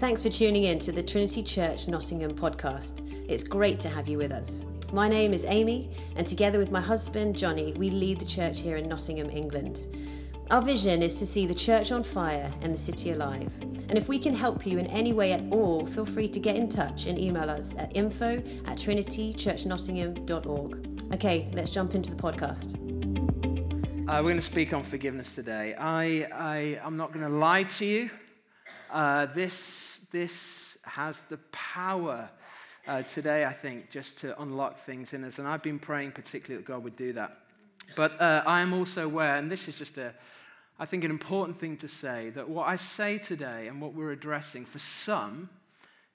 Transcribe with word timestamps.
Thanks 0.00 0.22
for 0.22 0.30
tuning 0.30 0.64
in 0.64 0.78
to 0.78 0.92
the 0.92 1.02
Trinity 1.02 1.42
Church 1.42 1.86
Nottingham 1.86 2.34
podcast. 2.34 3.06
It's 3.28 3.44
great 3.44 3.78
to 3.80 3.90
have 3.90 4.08
you 4.08 4.16
with 4.16 4.32
us. 4.32 4.64
My 4.94 5.10
name 5.10 5.34
is 5.34 5.44
Amy, 5.46 5.90
and 6.16 6.26
together 6.26 6.58
with 6.58 6.70
my 6.70 6.80
husband 6.80 7.36
Johnny, 7.36 7.74
we 7.74 7.90
lead 7.90 8.18
the 8.18 8.24
church 8.24 8.60
here 8.60 8.78
in 8.78 8.88
Nottingham, 8.88 9.28
England. 9.28 9.88
Our 10.50 10.62
vision 10.62 11.02
is 11.02 11.18
to 11.18 11.26
see 11.26 11.46
the 11.46 11.54
church 11.54 11.92
on 11.92 12.02
fire 12.02 12.50
and 12.62 12.72
the 12.72 12.78
city 12.78 13.10
alive. 13.10 13.52
And 13.90 13.98
if 13.98 14.08
we 14.08 14.18
can 14.18 14.34
help 14.34 14.66
you 14.66 14.78
in 14.78 14.86
any 14.86 15.12
way 15.12 15.34
at 15.34 15.42
all, 15.50 15.84
feel 15.84 16.06
free 16.06 16.28
to 16.28 16.40
get 16.40 16.56
in 16.56 16.70
touch 16.70 17.04
and 17.04 17.18
email 17.18 17.50
us 17.50 17.74
at 17.76 17.94
info 17.94 18.38
at 18.64 18.78
trinitychurchnottingham.org. 18.78 21.12
Okay, 21.12 21.50
let's 21.52 21.68
jump 21.68 21.94
into 21.94 22.14
the 22.14 22.22
podcast. 22.22 22.72
Uh, 24.08 24.14
we're 24.14 24.30
going 24.30 24.36
to 24.36 24.40
speak 24.40 24.72
on 24.72 24.82
forgiveness 24.82 25.34
today. 25.34 25.74
I, 25.74 26.26
I, 26.32 26.80
I'm 26.82 26.96
not 26.96 27.12
going 27.12 27.26
to 27.26 27.32
lie 27.32 27.64
to 27.64 27.84
you. 27.84 28.08
Uh, 28.90 29.26
this 29.26 29.89
this 30.10 30.76
has 30.82 31.16
the 31.28 31.38
power 31.52 32.28
uh, 32.86 33.02
today, 33.02 33.44
I 33.44 33.52
think, 33.52 33.90
just 33.90 34.18
to 34.18 34.40
unlock 34.40 34.78
things 34.78 35.12
in 35.12 35.24
us. 35.24 35.38
And 35.38 35.46
I've 35.46 35.62
been 35.62 35.78
praying 35.78 36.12
particularly 36.12 36.62
that 36.62 36.68
God 36.68 36.82
would 36.84 36.96
do 36.96 37.12
that. 37.14 37.38
But 37.96 38.20
uh, 38.20 38.42
I 38.46 38.60
am 38.60 38.72
also 38.72 39.04
aware, 39.04 39.36
and 39.36 39.50
this 39.50 39.68
is 39.68 39.76
just 39.76 39.98
a, 39.98 40.14
I 40.78 40.86
think, 40.86 41.04
an 41.04 41.10
important 41.10 41.58
thing 41.58 41.76
to 41.78 41.88
say, 41.88 42.30
that 42.30 42.48
what 42.48 42.68
I 42.68 42.76
say 42.76 43.18
today 43.18 43.68
and 43.68 43.80
what 43.80 43.94
we're 43.94 44.12
addressing 44.12 44.64
for 44.64 44.78
some 44.78 45.50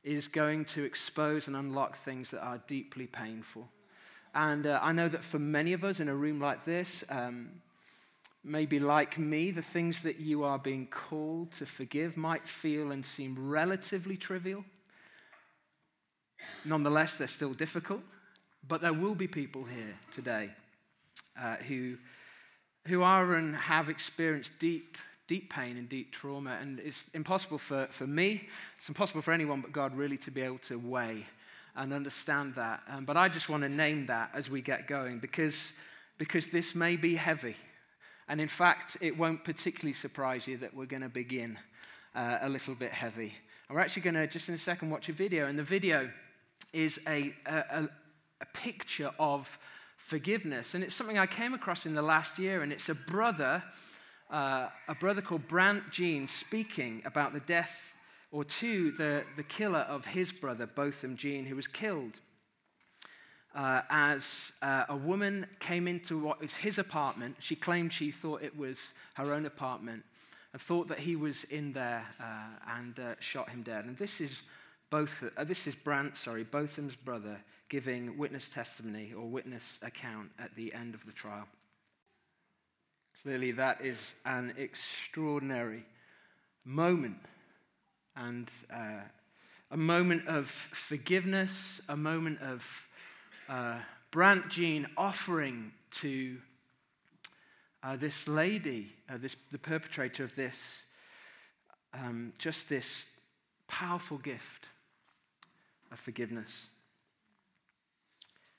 is 0.04 0.28
going 0.28 0.66
to 0.66 0.84
expose 0.84 1.48
and 1.48 1.56
unlock 1.56 1.98
things 1.98 2.30
that 2.30 2.42
are 2.42 2.62
deeply 2.68 3.08
painful. 3.08 3.68
And 4.34 4.68
uh, 4.68 4.80
I 4.82 4.92
know 4.92 5.10
that 5.10 5.24
for 5.24 5.40
many 5.40 5.74
of 5.74 5.84
us 5.84 6.00
in 6.00 6.10
a 6.10 6.16
room 6.16 6.40
like 6.40 6.66
this, 6.66 7.04
um, 7.10 7.50
maybe 8.46 8.80
like 8.80 9.18
me, 9.18 9.52
the 9.52 9.62
things 9.62 10.02
that 10.04 10.20
you 10.20 10.44
are 10.44 10.60
being 10.60 10.86
called 10.86 11.52
to 11.54 11.66
forgive 11.66 12.16
might 12.16 12.48
feel 12.48 12.92
and 12.92 13.06
seem 13.06 13.36
relatively 13.50 14.16
trivial. 14.16 14.64
Nonetheless, 16.64 17.18
they're 17.18 17.28
still 17.28 17.54
difficult. 17.54 18.02
But 18.68 18.82
there 18.82 18.94
will 18.94 19.16
be 19.16 19.28
people 19.28 19.64
here 19.64 19.96
today 20.12 20.50
uh, 21.40 21.56
who, 21.58 21.98
who 22.88 23.04
are 23.04 23.36
and 23.36 23.56
have 23.56 23.90
experienced 23.90 24.52
deep, 24.60 24.98
deep 25.28 25.52
pain 25.52 25.78
and 25.78 25.88
deep 25.88 26.12
trauma. 26.12 26.58
And 26.62 26.80
it's 26.80 27.04
impossible 27.14 27.58
for, 27.58 27.88
for 27.92 28.08
me, 28.08 28.48
it's 28.78 28.88
impossible 28.88 29.22
for 29.22 29.34
anyone 29.34 29.62
but 29.62 29.72
God 29.72 29.96
really 29.96 30.18
to 30.18 30.32
be 30.32 30.42
able 30.42 30.58
to 30.60 30.80
weigh 30.80 31.26
and 31.76 31.94
understand 31.94 32.56
that. 32.56 32.82
Um, 32.90 33.06
but 33.06 33.18
I 33.18 33.30
just 33.30 33.50
want 33.50 33.64
to 33.64 33.70
name 33.70 34.08
that 34.08 34.32
as 34.34 34.50
we 34.50 34.62
get 34.62 34.88
going 34.88 35.20
because, 35.20 35.72
because 36.18 36.48
this 36.48 36.74
may 36.74 36.96
be 36.96 37.16
heavy. 37.16 37.56
And 38.28 38.42
in 38.42 38.48
fact, 38.48 38.98
it 39.02 39.18
won't 39.18 39.44
particularly 39.44 39.94
surprise 39.94 40.48
you 40.48 40.58
that 40.58 40.74
we're 40.74 40.86
going 40.86 41.04
to 41.04 41.10
begin 41.10 41.60
uh, 42.16 42.40
a 42.42 42.50
little 42.50 42.74
bit 42.74 42.92
heavy. 42.92 43.36
And 43.68 43.76
we're 43.76 43.82
actually 43.82 44.02
going 44.02 44.16
to, 44.16 44.28
just 44.28 44.50
in 44.50 44.56
a 44.56 44.60
second, 44.60 44.90
watch 44.90 45.10
a 45.10 45.14
video. 45.14 45.48
And 45.48 45.60
the 45.60 45.64
video 45.64 46.10
is 46.74 47.00
a, 47.08 47.34
a, 47.46 47.88
a 48.42 48.46
picture 48.54 49.12
of 49.20 49.60
forgiveness. 49.98 50.74
And 50.74 50.84
it's 50.84 50.96
something 50.96 51.18
I 51.18 51.28
came 51.28 51.54
across 51.54 51.86
in 51.86 51.94
the 51.94 52.02
last 52.02 52.40
year. 52.40 52.64
And 52.64 52.72
it's 52.72 52.90
a 52.90 52.96
brother, 52.96 53.64
uh, 54.32 54.70
a 54.88 54.96
brother 54.96 55.22
called 55.22 55.48
Brant 55.48 55.92
Jean, 55.92 56.28
speaking 56.28 57.04
about 57.06 57.34
the 57.34 57.42
death, 57.42 57.94
or 58.32 58.44
to 58.44 58.92
the, 58.92 59.24
the 59.36 59.44
killer 59.44 59.80
of 59.80 60.06
his 60.06 60.32
brother, 60.32 60.66
Botham 60.66 61.16
Jean, 61.16 61.46
who 61.46 61.56
was 61.56 61.68
killed 61.68 62.20
uh, 63.56 63.82
as 63.90 64.52
uh, 64.62 64.84
a 64.90 64.96
woman 64.96 65.48
came 65.60 65.88
into 65.88 66.20
what 66.20 66.42
was 66.42 66.54
his 66.54 66.78
apartment. 66.78 67.38
She 67.40 67.56
claimed 67.56 67.94
she 67.94 68.12
thought 68.12 68.44
it 68.44 68.58
was 68.58 68.94
her 69.16 69.34
own 69.34 69.46
apartment 69.46 70.04
and 70.52 70.62
thought 70.62 70.88
that 70.90 71.00
he 71.00 71.16
was 71.16 71.46
in 71.46 71.74
there 71.74 72.06
uh, 72.20 72.76
and 72.78 73.00
uh, 73.00 73.16
shot 73.20 73.50
him 73.50 73.64
dead. 73.64 73.86
And 73.86 73.98
this 73.98 74.20
is 74.22 74.32
both. 74.90 75.24
Uh, 75.36 75.44
this 75.44 75.68
is 75.68 75.76
Brant, 75.76 76.18
sorry, 76.18 76.44
Botham's 76.44 76.96
brother, 76.96 77.40
giving 77.70 78.18
witness 78.18 78.48
testimony 78.48 79.14
or 79.18 79.26
witness 79.26 79.80
account 79.82 80.30
at 80.38 80.56
the 80.56 80.74
end 80.74 80.94
of 80.94 81.06
the 81.06 81.12
trial. 81.12 81.48
Clearly, 83.24 83.52
that 83.54 83.82
is 83.82 84.14
an 84.26 84.54
extraordinary 84.58 85.86
moment 86.64 87.18
and 88.16 88.50
uh, 88.72 89.02
a 89.72 89.78
moment 89.78 90.28
of 90.28 90.48
forgiveness, 90.48 91.82
a 91.90 91.98
moment 91.98 92.40
of 92.42 92.85
uh, 93.50 93.80
Brant 94.12 94.50
Jean 94.50 94.88
offering 94.98 95.72
to 95.92 96.38
uh, 97.84 97.96
this 97.96 98.28
lady, 98.28 98.92
uh, 99.10 99.18
this, 99.18 99.36
the 99.52 99.58
perpetrator 99.58 100.24
of 100.24 100.36
this, 100.36 100.84
um, 101.94 102.34
just 102.38 102.68
this 102.68 103.04
powerful 103.68 104.18
gift 104.18 104.68
of 105.92 106.00
forgiveness. 106.00 106.68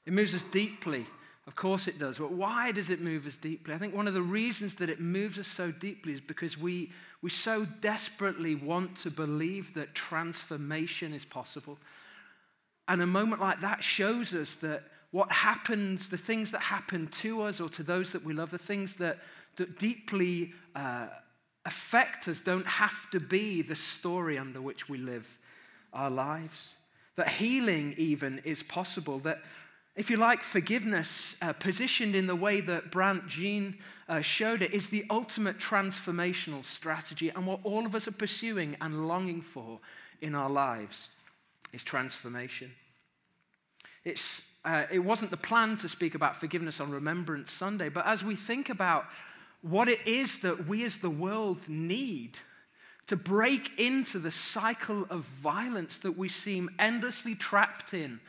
It 0.04 0.12
moves 0.12 0.34
us 0.34 0.42
deeply. 0.52 1.06
Of 1.46 1.54
course 1.54 1.86
it 1.86 1.98
does. 1.98 2.18
But 2.18 2.32
why 2.32 2.72
does 2.72 2.90
it 2.90 3.00
move 3.00 3.26
us 3.26 3.36
deeply? 3.36 3.72
I 3.74 3.78
think 3.78 3.94
one 3.94 4.08
of 4.08 4.14
the 4.14 4.22
reasons 4.22 4.76
that 4.76 4.90
it 4.90 5.00
moves 5.00 5.38
us 5.38 5.46
so 5.46 5.70
deeply 5.70 6.12
is 6.12 6.20
because 6.20 6.58
we, 6.58 6.90
we 7.22 7.30
so 7.30 7.64
desperately 7.80 8.54
want 8.54 8.96
to 8.98 9.10
believe 9.10 9.74
that 9.74 9.94
transformation 9.94 11.12
is 11.12 11.24
possible. 11.24 11.78
And 12.88 13.02
a 13.02 13.06
moment 13.06 13.40
like 13.40 13.60
that 13.60 13.82
shows 13.82 14.34
us 14.34 14.54
that 14.56 14.84
what 15.10 15.30
happens, 15.32 16.08
the 16.08 16.18
things 16.18 16.50
that 16.50 16.60
happen 16.62 17.08
to 17.08 17.42
us 17.42 17.60
or 17.60 17.68
to 17.70 17.82
those 17.82 18.12
that 18.12 18.24
we 18.24 18.34
love, 18.34 18.50
the 18.50 18.58
things 18.58 18.96
that, 18.96 19.18
that 19.56 19.78
deeply 19.78 20.52
uh, 20.74 21.06
affect 21.64 22.28
us, 22.28 22.40
don't 22.40 22.66
have 22.66 23.10
to 23.10 23.20
be 23.20 23.62
the 23.62 23.76
story 23.76 24.38
under 24.38 24.60
which 24.60 24.88
we 24.88 24.98
live 24.98 25.38
our 25.92 26.10
lives. 26.10 26.74
That 27.16 27.28
healing, 27.28 27.94
even, 27.96 28.40
is 28.44 28.62
possible. 28.62 29.18
That, 29.20 29.40
if 29.96 30.10
you 30.10 30.18
like, 30.18 30.42
forgiveness, 30.42 31.36
uh, 31.40 31.54
positioned 31.54 32.14
in 32.14 32.26
the 32.26 32.36
way 32.36 32.60
that 32.60 32.90
Brant 32.92 33.26
Jean 33.26 33.78
uh, 34.08 34.20
showed 34.20 34.60
it, 34.60 34.74
is 34.74 34.90
the 34.90 35.06
ultimate 35.08 35.58
transformational 35.58 36.62
strategy. 36.62 37.30
And 37.30 37.46
what 37.46 37.60
all 37.64 37.86
of 37.86 37.94
us 37.94 38.06
are 38.06 38.12
pursuing 38.12 38.76
and 38.80 39.08
longing 39.08 39.40
for 39.40 39.80
in 40.20 40.34
our 40.34 40.50
lives 40.50 41.08
is 41.76 41.84
transformation. 41.84 42.72
It's, 44.02 44.42
uh, 44.64 44.84
it 44.90 44.98
wasn't 44.98 45.30
the 45.30 45.36
plan 45.36 45.76
to 45.78 45.88
speak 45.88 46.14
about 46.14 46.36
forgiveness 46.36 46.80
on 46.80 46.90
Remembrance 46.90 47.52
Sunday, 47.52 47.88
but 47.90 48.06
as 48.06 48.24
we 48.24 48.34
think 48.34 48.70
about 48.70 49.04
what 49.60 49.88
it 49.88 50.06
is 50.06 50.40
that 50.40 50.66
we 50.66 50.84
as 50.84 50.98
the 50.98 51.10
world 51.10 51.58
need 51.68 52.38
to 53.08 53.16
break 53.16 53.78
into 53.78 54.18
the 54.18 54.30
cycle 54.30 55.06
of 55.10 55.20
violence 55.24 55.98
that 55.98 56.16
we 56.16 56.28
seem 56.28 56.70
endlessly 56.78 57.34
trapped 57.34 57.94
in, 57.94 58.20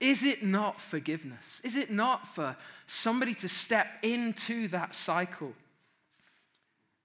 is 0.00 0.22
it 0.22 0.42
not 0.42 0.80
forgiveness? 0.80 1.60
Is 1.62 1.76
it 1.76 1.90
not 1.90 2.26
for 2.26 2.56
somebody 2.86 3.34
to 3.34 3.48
step 3.48 3.86
into 4.02 4.68
that 4.68 4.94
cycle 4.94 5.52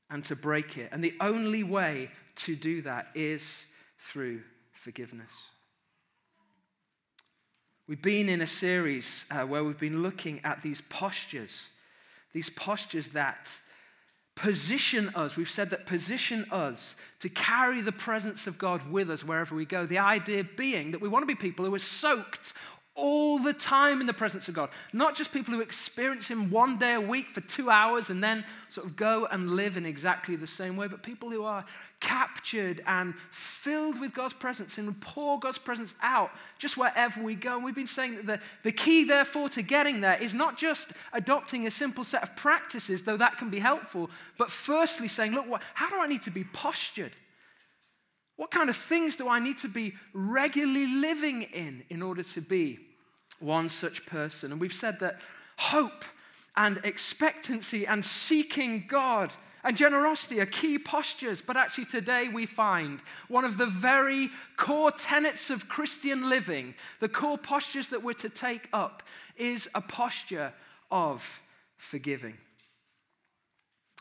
and 0.09 0.23
to 0.25 0.35
break 0.35 0.77
it? 0.77 0.89
And 0.91 1.03
the 1.03 1.15
only 1.19 1.63
way 1.63 2.09
to 2.35 2.55
do 2.55 2.81
that 2.83 3.07
is 3.15 3.65
through 3.99 4.41
forgiveness. 4.71 5.31
We've 7.87 8.01
been 8.01 8.29
in 8.29 8.41
a 8.41 8.47
series 8.47 9.25
uh, 9.29 9.41
where 9.41 9.63
we've 9.63 9.79
been 9.79 10.01
looking 10.01 10.39
at 10.45 10.61
these 10.61 10.81
postures, 10.81 11.63
these 12.31 12.49
postures 12.49 13.09
that 13.09 13.49
position 14.35 15.11
us. 15.15 15.35
We've 15.35 15.49
said 15.49 15.69
that 15.71 15.85
position 15.85 16.45
us 16.49 16.95
to 17.19 17.29
carry 17.29 17.81
the 17.81 17.91
presence 17.91 18.47
of 18.47 18.57
God 18.57 18.89
with 18.89 19.09
us 19.09 19.23
wherever 19.23 19.53
we 19.53 19.65
go. 19.65 19.85
The 19.85 19.99
idea 19.99 20.45
being 20.45 20.91
that 20.91 21.01
we 21.01 21.09
want 21.09 21.23
to 21.23 21.27
be 21.27 21.35
people 21.35 21.65
who 21.65 21.75
are 21.75 21.79
soaked 21.79 22.53
all 22.95 23.39
the 23.39 23.53
time 23.53 24.01
in 24.01 24.07
the 24.07 24.13
presence 24.13 24.47
of 24.47 24.53
God. 24.53 24.69
Not 24.91 25.15
just 25.15 25.33
people 25.33 25.53
who 25.53 25.61
experience 25.61 26.27
Him 26.27 26.51
one 26.51 26.77
day 26.77 26.93
a 26.93 27.01
week 27.01 27.29
for 27.31 27.41
two 27.41 27.71
hours 27.71 28.09
and 28.09 28.23
then 28.23 28.45
sort 28.69 28.85
of 28.85 28.95
go 28.95 29.25
and 29.25 29.51
live 29.51 29.77
in 29.77 29.85
exactly 29.85 30.35
the 30.35 30.45
same 30.45 30.77
way, 30.77 30.87
but 30.87 31.01
people 31.01 31.31
who 31.31 31.43
are 31.43 31.65
captured 31.99 32.83
and 32.85 33.15
filled 33.31 33.99
with 33.99 34.13
God's 34.13 34.35
presence 34.35 34.77
and 34.77 34.99
pour 35.01 35.39
God's 35.39 35.57
presence 35.57 35.93
out 36.03 36.29
just 36.59 36.77
wherever 36.77 37.23
we 37.23 37.33
go. 37.33 37.55
And 37.55 37.63
we've 37.63 37.73
been 37.73 37.87
saying 37.87 38.15
that 38.15 38.25
the, 38.27 38.39
the 38.63 38.71
key, 38.71 39.05
therefore, 39.05 39.49
to 39.49 39.63
getting 39.63 40.01
there 40.01 40.21
is 40.21 40.33
not 40.33 40.57
just 40.57 40.89
adopting 41.13 41.65
a 41.65 41.71
simple 41.71 42.03
set 42.03 42.21
of 42.21 42.35
practices, 42.35 43.03
though 43.03 43.17
that 43.17 43.39
can 43.39 43.49
be 43.49 43.59
helpful, 43.59 44.11
but 44.37 44.51
firstly 44.51 45.07
saying, 45.07 45.31
look, 45.31 45.49
what, 45.49 45.63
how 45.73 45.89
do 45.89 45.99
I 45.99 46.07
need 46.07 46.23
to 46.23 46.31
be 46.31 46.43
postured? 46.43 47.13
What 48.35 48.51
kind 48.51 48.69
of 48.69 48.75
things 48.75 49.15
do 49.15 49.29
I 49.29 49.39
need 49.39 49.59
to 49.59 49.67
be 49.67 49.93
regularly 50.13 50.87
living 50.87 51.43
in 51.43 51.83
in 51.89 52.01
order 52.01 52.23
to 52.23 52.41
be 52.41 52.79
one 53.43 53.69
such 53.69 54.05
person? 54.05 54.51
And 54.51 54.61
we've 54.61 54.73
said 54.73 54.99
that 55.01 55.19
hope 55.57 56.05
and 56.55 56.79
expectancy 56.83 57.85
and 57.85 58.03
seeking 58.03 58.85
God 58.87 59.31
and 59.63 59.77
generosity 59.77 60.41
are 60.41 60.45
key 60.45 60.77
postures, 60.77 61.41
but 61.41 61.55
actually 61.55 61.85
today 61.85 62.27
we 62.27 62.45
find 62.45 62.99
one 63.29 63.45
of 63.45 63.57
the 63.57 63.65
very 63.65 64.29
core 64.57 64.91
tenets 64.91 65.49
of 65.49 65.69
Christian 65.69 66.29
living, 66.29 66.75
the 66.99 67.07
core 67.07 67.37
postures 67.37 67.87
that 67.87 68.03
we're 68.03 68.13
to 68.13 68.29
take 68.29 68.67
up, 68.73 69.03
is 69.37 69.69
a 69.73 69.81
posture 69.81 70.53
of 70.91 71.41
forgiving. 71.77 72.37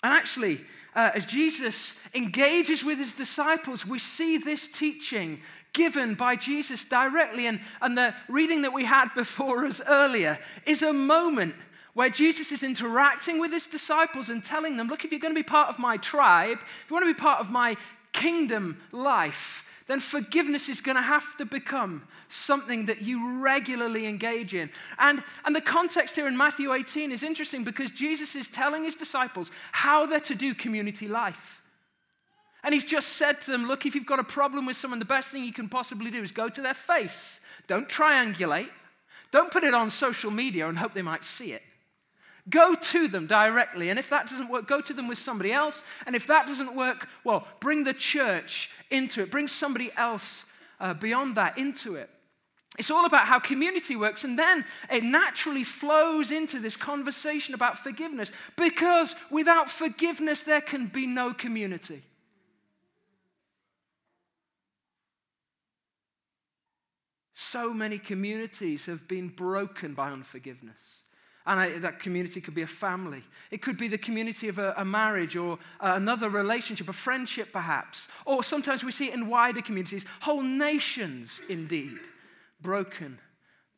And 0.03 0.13
actually, 0.13 0.61
uh, 0.95 1.11
as 1.15 1.25
Jesus 1.25 1.95
engages 2.15 2.85
with 2.85 2.99
his 2.99 3.15
disciples, 3.15 3.87
we 3.87 3.99
see 3.99 4.37
this 4.37 4.69
teaching 4.69 5.41
given 5.73 6.15
by 6.15 6.37
Jesus 6.37 6.85
directly. 6.85 7.47
And, 7.47 7.61
and 7.81 7.97
the 7.97 8.15
reading 8.29 8.63
that 8.63 8.73
we 8.73 8.85
had 8.85 9.09
before 9.15 9.65
us 9.65 9.81
earlier 9.87 10.39
is 10.67 10.83
a 10.83 10.93
moment 10.93 11.55
where 11.95 12.11
Jesus 12.11 12.53
is 12.53 12.63
interacting 12.63 13.39
with 13.39 13.53
his 13.53 13.67
disciples 13.67 14.29
and 14.29 14.43
telling 14.43 14.77
them, 14.77 14.89
Look, 14.89 15.05
if 15.05 15.13
you're 15.13 15.21
going 15.21 15.35
to 15.35 15.39
be 15.39 15.43
part 15.43 15.69
of 15.69 15.79
my 15.79 15.97
tribe, 15.97 16.59
if 16.61 16.91
you 16.91 16.95
want 16.95 17.07
to 17.07 17.15
be 17.15 17.19
part 17.19 17.41
of 17.41 17.51
my 17.51 17.77
kingdom 18.13 18.79
life, 18.93 19.65
then 19.87 20.01
forgiveness 20.01 20.69
is 20.69 20.81
going 20.81 20.97
to 20.97 21.03
have 21.03 21.37
to 21.37 21.45
become 21.45 22.03
something 22.29 22.87
that 22.87 23.03
you 23.03 23.41
regularly 23.41 24.07
engage 24.07 24.55
in. 24.55 24.71
And, 24.99 25.23
and 25.45 25.55
the 25.55 25.61
context 25.61 26.15
here 26.15 26.29
in 26.29 26.37
Matthew 26.37 26.73
18 26.73 27.11
is 27.11 27.23
interesting 27.23 27.65
because 27.65 27.91
Jesus 27.91 28.35
is 28.35 28.49
telling 28.49 28.85
his 28.85 28.95
disciples 28.95 29.51
how 29.73 30.07
they're 30.07 30.21
to 30.21 30.35
do 30.35 30.55
community 30.55 31.09
life. 31.09 31.61
And 32.65 32.73
he's 32.73 32.85
just 32.85 33.11
said 33.11 33.41
to 33.43 33.51
them, 33.51 33.67
Look, 33.67 33.87
if 33.87 33.95
you've 33.95 34.07
got 34.07 34.21
a 34.21 34.25
problem 34.25 34.67
with 34.67 34.77
someone, 34.77 35.01
the 35.01 35.05
best 35.05 35.29
thing 35.29 35.45
you 35.45 35.53
can 35.53 35.69
possibly 35.69 36.11
do 36.11 36.23
is 36.23 36.31
go 36.31 36.49
to 36.49 36.61
their 36.61 36.75
face. 36.75 37.41
Don't 37.67 37.89
triangulate. 37.89 38.71
Don't 39.33 39.51
put 39.51 39.65
it 39.65 39.75
on 39.75 39.91
social 39.91 40.31
media 40.31 40.69
and 40.69 40.79
hope 40.79 40.95
they 40.95 41.03
might 41.03 41.25
see 41.25 41.53
it. 41.53 41.63
Go 42.51 42.75
to 42.75 43.09
them 43.09 43.27
directly. 43.27 43.89
And 43.89 43.99
if 43.99 44.11
that 44.11 44.29
doesn't 44.29 44.51
work, 44.51 44.67
go 44.67 44.81
to 44.81 44.93
them 44.93 45.07
with 45.07 45.19
somebody 45.19 45.53
else. 45.53 45.83
And 46.07 46.17
if 46.17 46.27
that 46.27 46.47
doesn't 46.47 46.75
work, 46.75 47.09
well, 47.25 47.47
bring 47.61 47.85
the 47.85 47.95
church 47.95 48.71
into 48.91 49.23
it. 49.23 49.31
Bring 49.31 49.49
somebody 49.49 49.93
else 49.97 50.45
uh, 50.81 50.95
beyond 50.95 51.37
that 51.37 51.57
into 51.57 51.95
it. 51.95 52.11
It's 52.79 52.91
all 52.91 53.05
about 53.05 53.27
how 53.27 53.39
community 53.39 53.97
works, 53.97 54.25
and 54.25 54.39
then 54.39 54.65
it 54.91 55.05
naturally 55.05 55.63
flows 55.63 56.31
into 56.31 56.59
this 56.59 56.75
conversation 56.75 57.53
about 57.55 57.79
forgiveness 57.79 58.33
because 58.57 59.15
without 59.31 59.69
forgiveness, 59.69 60.43
there 60.43 60.63
can 60.63 60.87
be 60.87 61.07
no 61.07 61.35
community. 61.35 62.03
So 67.35 67.75
many 67.75 67.99
communities 67.99 68.87
have 68.87 69.07
been 69.07 69.29
broken 69.29 69.93
by 69.93 70.11
unforgiveness. 70.11 71.03
And 71.47 71.59
I, 71.59 71.79
that 71.79 72.01
community 72.01 72.41
could 72.41 72.55
be 72.55 72.63
a 72.63 72.67
family. 72.67 73.23
It 73.51 73.63
could 73.63 73.77
be 73.77 73.89
the 73.89 73.99
community 73.99 74.49
of 74.49 74.59
a, 74.59 74.75
a 74.77 74.85
marriage 74.85 75.37
or 75.37 75.59
uh, 75.81 75.95
another 75.97 76.29
relationship, 76.29 76.89
a 76.89 76.93
friendship 76.93 77.53
perhaps. 77.53 78.09
Or 78.25 78.45
sometimes 78.45 78.85
we 78.85 78.93
see 78.93 79.09
it 79.09 79.15
in 79.15 79.29
wider 79.29 79.63
communities, 79.63 80.05
whole 80.21 80.43
nations 80.43 81.43
indeed, 81.49 81.99
broken 82.61 83.19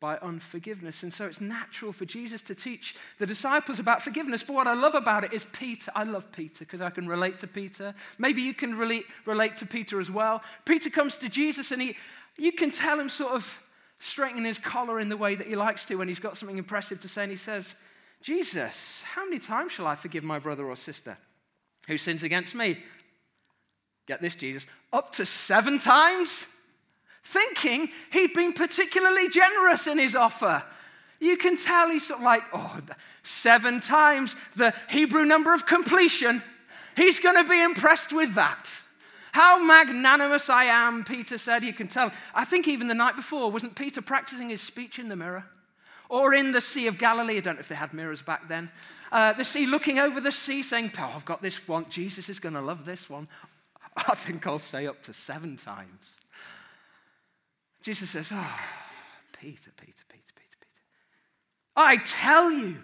by 0.05 0.19
unforgiveness. 0.19 1.02
And 1.02 1.14
so 1.14 1.25
it's 1.25 1.40
natural 1.40 1.90
for 1.90 2.05
Jesus 2.05 2.43
to 2.43 2.55
teach 2.55 2.94
the 3.19 3.25
disciples 3.25 3.78
about 3.78 4.02
forgiveness. 4.02 4.43
But 4.43 4.52
what 4.52 4.66
I 4.66 4.75
love 4.75 4.94
about 4.94 5.25
it 5.25 5.32
is 5.32 5.44
Peter. 5.44 5.90
I 5.94 6.05
love 6.05 6.31
Peter 6.31 6.58
because 6.58 6.82
I 6.82 6.90
can 6.90 7.08
relate 7.08 7.38
to 7.38 7.46
Peter. 7.46 7.94
Maybe 8.19 8.43
you 8.43 8.52
can 8.52 8.76
relate, 8.76 9.06
relate 9.25 9.56
to 9.56 9.66
Peter 9.66 10.00
as 10.00 10.11
well. 10.11 10.43
Peter 10.66 10.90
comes 10.90 11.16
to 11.16 11.31
Jesus 11.31 11.72
and 11.72 11.81
he, 11.81 11.96
you 12.37 12.52
can 12.52 12.70
tell 12.70 13.00
him 13.00 13.08
sort 13.08 13.32
of 13.32 13.62
straightening 14.05 14.45
his 14.45 14.59
collar 14.59 15.01
in 15.01 15.09
the 15.09 15.17
way 15.17 15.35
that 15.35 15.47
he 15.47 15.56
likes 15.56 15.85
to 15.87 15.97
when 15.97 16.09
he's 16.09 16.21
got 16.21 16.37
something 16.37 16.59
impressive 16.59 17.01
to 17.01 17.09
say. 17.09 17.23
And 17.23 17.31
he 17.31 17.37
says, 17.37 17.75
Jesus, 18.21 19.03
how 19.03 19.25
many 19.25 19.39
times 19.39 19.73
shall 19.73 19.87
I 19.87 19.95
forgive 19.95 20.23
my 20.23 20.39
brother 20.39 20.67
or 20.67 20.77
sister 20.77 21.17
who 21.87 21.97
sins 21.97 22.23
against 22.23 22.55
me? 22.55 22.79
Get 24.06 24.21
this, 24.21 24.35
Jesus, 24.35 24.67
up 24.93 25.12
to 25.12 25.25
seven 25.25 25.79
times? 25.79 26.47
Thinking 27.23 27.89
he'd 28.12 28.35
been 28.35 28.53
particularly 28.53 29.31
generous 29.31 29.87
in 29.87 29.99
his 29.99 30.15
offer. 30.15 30.62
You 31.21 31.39
can 31.39 31.57
tell 31.57 31.89
he's 31.89 32.07
sort 32.07 32.21
of 32.21 32.25
like, 32.25 32.43
oh, 32.53 32.81
seven 33.23 33.81
times 33.81 34.37
the 34.55 34.75
Hebrew 34.91 35.25
number 35.25 35.55
of 35.55 35.65
completion. 35.65 36.43
He's 36.97 37.19
going 37.21 37.43
to 37.43 37.49
be 37.49 37.62
impressed 37.62 38.12
with 38.12 38.35
that. 38.35 38.69
How 39.35 39.61
magnanimous 39.61 40.49
I 40.49 40.67
am, 40.67 41.03
Peter 41.03 41.39
said. 41.39 41.65
You 41.65 41.73
can 41.73 41.89
tell. 41.89 42.13
I 42.37 42.45
think 42.45 42.69
even 42.69 42.87
the 42.87 42.95
night 42.95 43.17
before, 43.17 43.51
wasn't 43.51 43.75
Peter 43.75 44.01
practicing 44.01 44.49
his 44.49 44.61
speech 44.61 45.01
in 45.01 45.09
the 45.09 45.17
mirror? 45.17 45.45
Or 46.09 46.35
in 46.35 46.53
the 46.53 46.61
Sea 46.61 46.87
of 46.87 46.99
Galilee. 46.99 47.39
I 47.39 47.41
don't 47.41 47.57
know 47.57 47.61
if 47.61 47.67
they 47.67 47.75
had 47.75 47.93
mirrors 47.93 48.23
back 48.23 48.47
then. 48.47 48.71
Uh, 49.11 49.33
the 49.33 49.43
sea, 49.43 49.67
looking 49.67 49.99
over 49.99 50.21
the 50.21 50.31
sea, 50.31 50.63
saying, 50.63 50.93
Oh, 51.01 51.13
I've 51.17 51.25
got 51.25 51.43
this 51.43 51.67
one. 51.67 51.87
Jesus 51.91 52.29
is 52.29 52.39
going 52.39 52.55
to 52.55 52.61
love 52.61 52.85
this 52.85 53.11
one. 53.11 53.27
I 53.97 54.15
think 54.15 54.47
I'll 54.47 54.61
say 54.61 54.87
up 54.87 55.03
to 55.03 55.13
seven 55.13 55.57
times. 55.57 55.99
Jesus 57.83 58.11
says, 58.11 58.29
Oh, 58.31 58.61
Peter, 59.33 59.73
Peter, 59.77 60.05
Peter, 60.09 60.33
Peter, 60.37 60.59
Peter. 60.61 60.71
I 61.75 61.97
tell 61.97 62.53
you, 62.53 62.77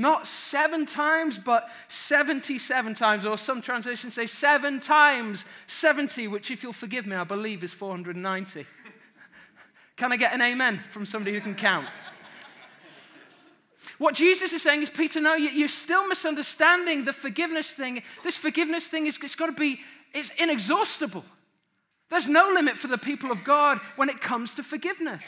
not 0.00 0.26
seven 0.26 0.86
times, 0.86 1.38
but 1.38 1.68
77 1.88 2.94
times, 2.94 3.26
or 3.26 3.36
some 3.36 3.60
translations 3.60 4.14
say 4.14 4.26
seven 4.26 4.80
times 4.80 5.44
70, 5.66 6.26
which, 6.28 6.50
if 6.50 6.62
you'll 6.62 6.72
forgive 6.72 7.06
me, 7.06 7.14
I 7.14 7.24
believe 7.24 7.62
is 7.62 7.74
490. 7.74 8.66
Can 9.96 10.12
I 10.12 10.16
get 10.16 10.32
an 10.32 10.40
amen 10.40 10.80
from 10.90 11.04
somebody 11.04 11.34
who 11.36 11.42
can 11.42 11.54
count? 11.54 11.86
What 13.98 14.14
Jesus 14.14 14.54
is 14.54 14.62
saying 14.62 14.80
is, 14.80 14.88
Peter, 14.88 15.20
no, 15.20 15.34
you're 15.34 15.68
still 15.68 16.08
misunderstanding 16.08 17.04
the 17.04 17.12
forgiveness 17.12 17.70
thing. 17.70 18.02
This 18.24 18.34
forgiveness 18.34 18.84
thing 18.84 19.06
is 19.06 19.18
it's 19.22 19.34
got 19.34 19.46
to 19.46 19.52
be, 19.52 19.80
it's 20.14 20.30
inexhaustible. 20.40 21.24
There's 22.08 22.26
no 22.26 22.48
limit 22.48 22.78
for 22.78 22.88
the 22.88 22.96
people 22.96 23.30
of 23.30 23.44
God 23.44 23.78
when 23.96 24.08
it 24.08 24.22
comes 24.22 24.54
to 24.54 24.62
forgiveness. 24.62 25.22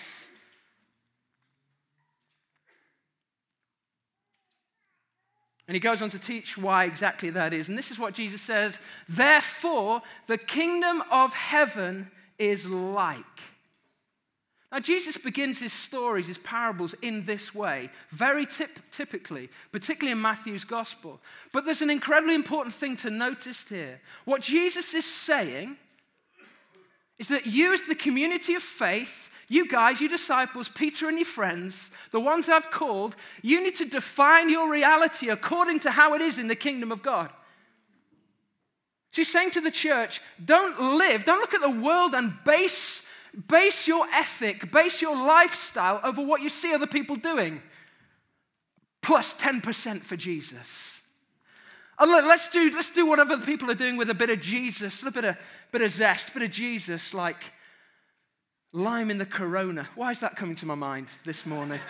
And 5.68 5.74
he 5.74 5.80
goes 5.80 6.02
on 6.02 6.10
to 6.10 6.18
teach 6.18 6.58
why 6.58 6.84
exactly 6.84 7.30
that 7.30 7.52
is. 7.52 7.68
And 7.68 7.78
this 7.78 7.90
is 7.90 7.98
what 7.98 8.14
Jesus 8.14 8.42
says 8.42 8.74
Therefore, 9.08 10.02
the 10.26 10.38
kingdom 10.38 11.02
of 11.10 11.34
heaven 11.34 12.10
is 12.38 12.66
like. 12.66 13.24
Now, 14.72 14.80
Jesus 14.80 15.18
begins 15.18 15.60
his 15.60 15.72
stories, 15.72 16.28
his 16.28 16.38
parables 16.38 16.94
in 17.02 17.26
this 17.26 17.54
way, 17.54 17.90
very 18.10 18.46
tip- 18.46 18.80
typically, 18.90 19.50
particularly 19.70 20.12
in 20.12 20.22
Matthew's 20.22 20.64
gospel. 20.64 21.20
But 21.52 21.66
there's 21.66 21.82
an 21.82 21.90
incredibly 21.90 22.34
important 22.34 22.74
thing 22.74 22.96
to 22.98 23.10
notice 23.10 23.62
here. 23.68 24.00
What 24.24 24.40
Jesus 24.40 24.94
is 24.94 25.04
saying 25.04 25.76
is 27.18 27.28
that 27.28 27.46
you, 27.46 27.74
as 27.74 27.82
the 27.82 27.94
community 27.94 28.54
of 28.54 28.62
faith, 28.62 29.28
you 29.48 29.68
guys, 29.68 30.00
you 30.00 30.08
disciples, 30.08 30.68
Peter 30.68 31.08
and 31.08 31.18
your 31.18 31.26
friends, 31.26 31.90
the 32.10 32.20
ones 32.20 32.48
I've 32.48 32.70
called, 32.70 33.16
you 33.42 33.62
need 33.62 33.74
to 33.76 33.84
define 33.84 34.48
your 34.48 34.70
reality 34.70 35.28
according 35.28 35.80
to 35.80 35.90
how 35.90 36.14
it 36.14 36.20
is 36.20 36.38
in 36.38 36.48
the 36.48 36.54
kingdom 36.54 36.90
of 36.90 37.02
God. 37.02 37.30
She's 39.10 39.30
saying 39.30 39.50
to 39.52 39.60
the 39.60 39.70
church, 39.70 40.22
don't 40.42 40.80
live, 40.80 41.24
don't 41.24 41.40
look 41.40 41.54
at 41.54 41.60
the 41.60 41.70
world 41.70 42.14
and 42.14 42.32
base, 42.44 43.04
base 43.46 43.86
your 43.86 44.06
ethic, 44.06 44.72
base 44.72 45.02
your 45.02 45.14
lifestyle 45.14 46.00
over 46.02 46.24
what 46.24 46.40
you 46.40 46.48
see 46.48 46.72
other 46.72 46.86
people 46.86 47.16
doing. 47.16 47.60
Plus 49.02 49.34
10% 49.34 50.02
for 50.02 50.16
Jesus. 50.16 51.00
Let's 52.00 52.48
do, 52.48 52.70
let's 52.74 52.90
do 52.90 53.04
what 53.04 53.18
other 53.18 53.38
people 53.38 53.70
are 53.70 53.74
doing 53.74 53.96
with 53.96 54.08
a 54.08 54.14
bit 54.14 54.30
of 54.30 54.40
Jesus, 54.40 55.02
a 55.02 55.10
bit 55.10 55.24
of, 55.24 55.36
bit 55.70 55.82
of 55.82 55.90
zest, 55.90 56.30
a 56.30 56.32
bit 56.32 56.42
of 56.44 56.50
Jesus, 56.50 57.12
like 57.12 57.52
lime 58.72 59.10
in 59.10 59.18
the 59.18 59.26
corona. 59.26 59.88
Why 59.94 60.10
is 60.10 60.20
that 60.20 60.36
coming 60.36 60.56
to 60.56 60.66
my 60.66 60.74
mind 60.74 61.08
this 61.24 61.44
morning? 61.46 61.80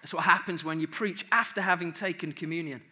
That's 0.00 0.14
what 0.14 0.24
happens 0.24 0.64
when 0.64 0.80
you 0.80 0.86
preach 0.86 1.26
after 1.32 1.60
having 1.60 1.92
taken 1.92 2.32
communion. 2.32 2.82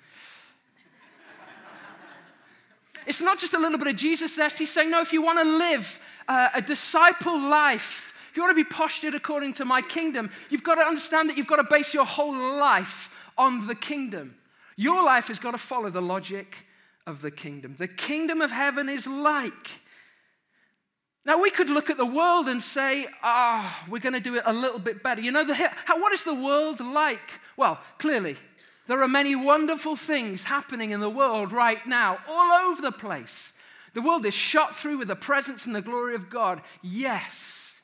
It's 3.07 3.21
not 3.21 3.39
just 3.39 3.55
a 3.55 3.59
little 3.59 3.79
bit 3.79 3.87
of 3.87 3.97
Jesus 3.97 4.35
zest. 4.35 4.59
He's 4.59 4.73
saying, 4.73 4.91
no, 4.91 5.01
if 5.01 5.13
you 5.13 5.23
want 5.23 5.39
to 5.39 5.45
live 5.45 6.01
uh, 6.27 6.49
a 6.55 6.61
disciple 6.61 7.39
life, 7.39 8.13
if 8.31 8.37
you 8.37 8.43
want 8.43 8.51
to 8.51 8.65
be 8.65 8.69
postured 8.69 9.15
according 9.15 9.55
to 9.55 9.65
my 9.65 9.81
kingdom, 9.81 10.31
you've 10.51 10.65
got 10.65 10.75
to 10.75 10.83
understand 10.83 11.31
that 11.31 11.37
you've 11.37 11.47
got 11.47 11.57
to 11.57 11.65
base 11.71 11.95
your 11.95 12.05
whole 12.05 12.59
life 12.59 13.11
on 13.39 13.69
the 13.69 13.77
kingdom. 13.77 14.37
Your 14.75 15.05
life 15.05 15.29
has 15.29 15.39
got 15.39 15.53
to 15.53 15.59
follow 15.59 15.89
the 15.89 16.03
logic 16.03 16.57
of 17.07 17.23
the 17.23 17.31
kingdom. 17.31 17.77
The 17.79 17.89
kingdom 17.89 18.41
of 18.41 18.51
heaven 18.51 18.89
is 18.89 19.07
like 19.07 19.71
now, 21.27 21.43
we 21.43 21.51
could 21.51 21.69
look 21.69 21.91
at 21.91 21.97
the 21.97 22.07
world 22.07 22.49
and 22.49 22.63
say, 22.63 23.09
ah, 23.21 23.83
oh, 23.85 23.91
we're 23.91 23.99
going 23.99 24.13
to 24.13 24.21
do 24.21 24.37
it 24.37 24.45
a 24.47 24.53
little 24.53 24.79
bit 24.79 25.03
better. 25.03 25.21
You 25.21 25.33
know, 25.33 25.45
the, 25.45 25.57
how, 25.57 26.01
what 26.01 26.13
is 26.13 26.23
the 26.23 26.33
world 26.33 26.79
like? 26.79 27.41
Well, 27.57 27.81
clearly, 27.99 28.37
there 28.87 29.03
are 29.03 29.09
many 29.09 29.35
wonderful 29.35 29.97
things 29.97 30.45
happening 30.45 30.93
in 30.93 31.01
the 31.01 31.11
world 31.11 31.51
right 31.51 31.85
now, 31.85 32.19
all 32.29 32.71
over 32.71 32.81
the 32.81 32.93
place. 32.93 33.53
The 33.95 34.03
world 34.03 34.25
is 34.25 34.35
shot 34.35 34.77
through 34.77 34.99
with 34.99 35.09
the 35.09 35.17
presence 35.17 35.67
and 35.67 35.75
the 35.75 35.83
glory 35.83 36.15
of 36.15 36.31
God. 36.31 36.63
Yes. 36.81 37.75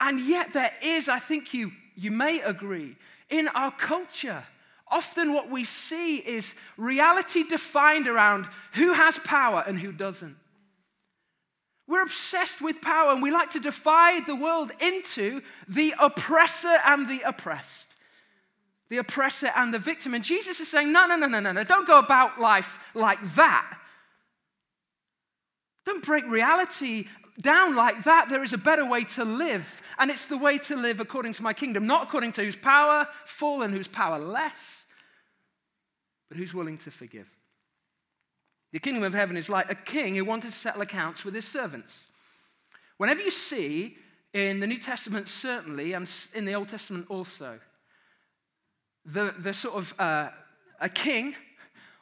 And 0.00 0.20
yet, 0.20 0.52
there 0.52 0.72
is, 0.80 1.08
I 1.08 1.18
think 1.18 1.54
you, 1.54 1.72
you 1.96 2.12
may 2.12 2.40
agree, 2.40 2.94
in 3.30 3.48
our 3.48 3.72
culture, 3.72 4.44
often 4.86 5.32
what 5.32 5.50
we 5.50 5.64
see 5.64 6.18
is 6.18 6.54
reality 6.76 7.42
defined 7.42 8.06
around 8.06 8.46
who 8.74 8.92
has 8.92 9.18
power 9.18 9.64
and 9.66 9.80
who 9.80 9.90
doesn't. 9.90 10.36
We're 11.86 12.02
obsessed 12.02 12.62
with 12.62 12.80
power 12.80 13.12
and 13.12 13.22
we 13.22 13.30
like 13.30 13.50
to 13.50 13.60
divide 13.60 14.26
the 14.26 14.34
world 14.34 14.72
into 14.80 15.42
the 15.68 15.94
oppressor 16.00 16.76
and 16.84 17.08
the 17.08 17.20
oppressed. 17.20 17.94
the 18.88 18.98
oppressor 18.98 19.50
and 19.56 19.72
the 19.72 19.78
victim. 19.78 20.14
And 20.14 20.22
Jesus 20.22 20.60
is 20.60 20.68
saying, 20.68 20.92
no, 20.92 21.06
no, 21.06 21.16
no, 21.16 21.26
no, 21.26 21.40
no, 21.40 21.52
no, 21.52 21.64
don't 21.64 21.86
go 21.86 21.98
about 21.98 22.40
life 22.40 22.78
like 22.94 23.20
that. 23.34 23.78
Don't 25.84 26.04
break 26.04 26.24
reality 26.26 27.06
down 27.40 27.74
like 27.74 28.04
that. 28.04 28.28
There 28.28 28.42
is 28.42 28.52
a 28.52 28.58
better 28.58 28.86
way 28.86 29.04
to 29.04 29.24
live, 29.24 29.82
and 29.98 30.10
it's 30.10 30.28
the 30.28 30.38
way 30.38 30.58
to 30.58 30.76
live 30.76 31.00
according 31.00 31.32
to 31.34 31.42
my 31.42 31.52
kingdom, 31.52 31.86
not 31.86 32.04
according 32.04 32.32
to 32.32 32.44
whose 32.44 32.56
power 32.56 33.08
and 33.42 33.74
whose 33.74 33.88
power 33.88 34.18
less, 34.18 34.84
but 36.28 36.38
who's 36.38 36.54
willing 36.54 36.78
to 36.78 36.90
forgive. 36.90 37.28
The 38.74 38.80
kingdom 38.80 39.04
of 39.04 39.14
heaven 39.14 39.36
is 39.36 39.48
like 39.48 39.70
a 39.70 39.76
king 39.76 40.16
who 40.16 40.24
wanted 40.24 40.50
to 40.50 40.58
settle 40.58 40.82
accounts 40.82 41.24
with 41.24 41.32
his 41.32 41.46
servants. 41.46 42.06
Whenever 42.96 43.22
you 43.22 43.30
see 43.30 43.96
in 44.32 44.58
the 44.58 44.66
New 44.66 44.80
Testament, 44.80 45.28
certainly, 45.28 45.92
and 45.92 46.10
in 46.34 46.44
the 46.44 46.56
Old 46.56 46.70
Testament 46.70 47.06
also, 47.08 47.60
the, 49.06 49.32
the 49.38 49.54
sort 49.54 49.76
of 49.76 49.94
uh, 50.00 50.30
a 50.80 50.88
king 50.88 51.36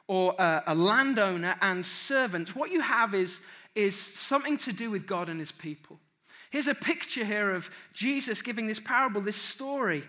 or 0.08 0.34
a, 0.38 0.62
a 0.68 0.74
landowner 0.74 1.56
and 1.60 1.84
servants, 1.84 2.56
what 2.56 2.70
you 2.70 2.80
have 2.80 3.14
is, 3.14 3.38
is 3.74 3.94
something 3.94 4.56
to 4.56 4.72
do 4.72 4.90
with 4.90 5.06
God 5.06 5.28
and 5.28 5.40
his 5.40 5.52
people. 5.52 6.00
Here's 6.48 6.68
a 6.68 6.74
picture 6.74 7.26
here 7.26 7.50
of 7.50 7.70
Jesus 7.92 8.40
giving 8.40 8.66
this 8.66 8.80
parable, 8.80 9.20
this 9.20 9.36
story 9.36 10.04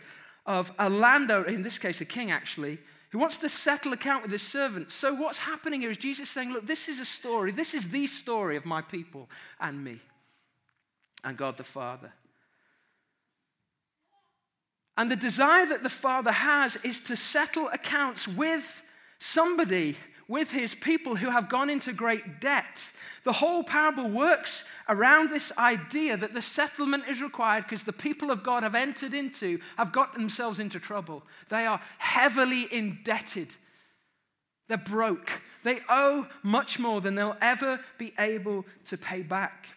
of 0.45 0.71
a 0.79 0.89
landowner, 0.89 1.45
in 1.45 1.61
this 1.61 1.77
case, 1.77 1.99
a 1.99 2.05
king 2.05 2.31
actually, 2.31 2.77
who 3.13 3.19
wants 3.19 3.37
to 3.37 3.47
settle 3.47 3.93
account 3.93 4.23
with 4.23 4.31
his 4.31 4.41
servants. 4.41 4.95
So, 4.95 5.13
what's 5.13 5.37
happening 5.37 5.81
here 5.81 5.91
is 5.91 5.97
Jesus 5.97 6.31
saying, 6.31 6.51
Look, 6.51 6.65
this 6.65 6.89
is 6.89 6.99
a 6.99 7.05
story. 7.05 7.51
This 7.51 7.75
is 7.75 7.89
the 7.89 8.07
story 8.07 8.57
of 8.57 8.65
my 8.65 8.81
people 8.81 9.29
and 9.61 9.83
me 9.83 9.99
and 11.23 11.37
God 11.37 11.55
the 11.57 11.63
Father. 11.63 12.11
And 14.97 15.11
the 15.11 15.15
desire 15.15 15.67
that 15.67 15.83
the 15.83 15.89
Father 15.89 16.31
has 16.31 16.75
is 16.77 16.99
to 17.01 17.15
settle 17.15 17.67
accounts 17.67 18.27
with 18.27 18.81
somebody, 19.19 19.95
with 20.27 20.49
his 20.49 20.73
people 20.73 21.15
who 21.15 21.29
have 21.29 21.49
gone 21.49 21.69
into 21.69 21.93
great 21.93 22.41
debt. 22.41 22.91
The 23.23 23.31
whole 23.31 23.63
parable 23.63 24.09
works 24.09 24.63
around 24.89 25.29
this 25.29 25.51
idea 25.57 26.17
that 26.17 26.33
the 26.33 26.41
settlement 26.41 27.05
is 27.07 27.21
required 27.21 27.63
because 27.63 27.83
the 27.83 27.93
people 27.93 28.31
of 28.31 28.43
God 28.43 28.63
have 28.63 28.75
entered 28.75 29.13
into, 29.13 29.59
have 29.77 29.93
got 29.93 30.13
themselves 30.13 30.59
into 30.59 30.79
trouble. 30.79 31.23
They 31.49 31.65
are 31.65 31.79
heavily 31.99 32.67
indebted. 32.71 33.55
They're 34.67 34.77
broke. 34.77 35.41
They 35.63 35.79
owe 35.87 36.27
much 36.41 36.79
more 36.79 36.99
than 36.99 37.15
they'll 37.15 37.37
ever 37.41 37.79
be 37.97 38.13
able 38.19 38.65
to 38.87 38.97
pay 38.97 39.21
back. 39.21 39.67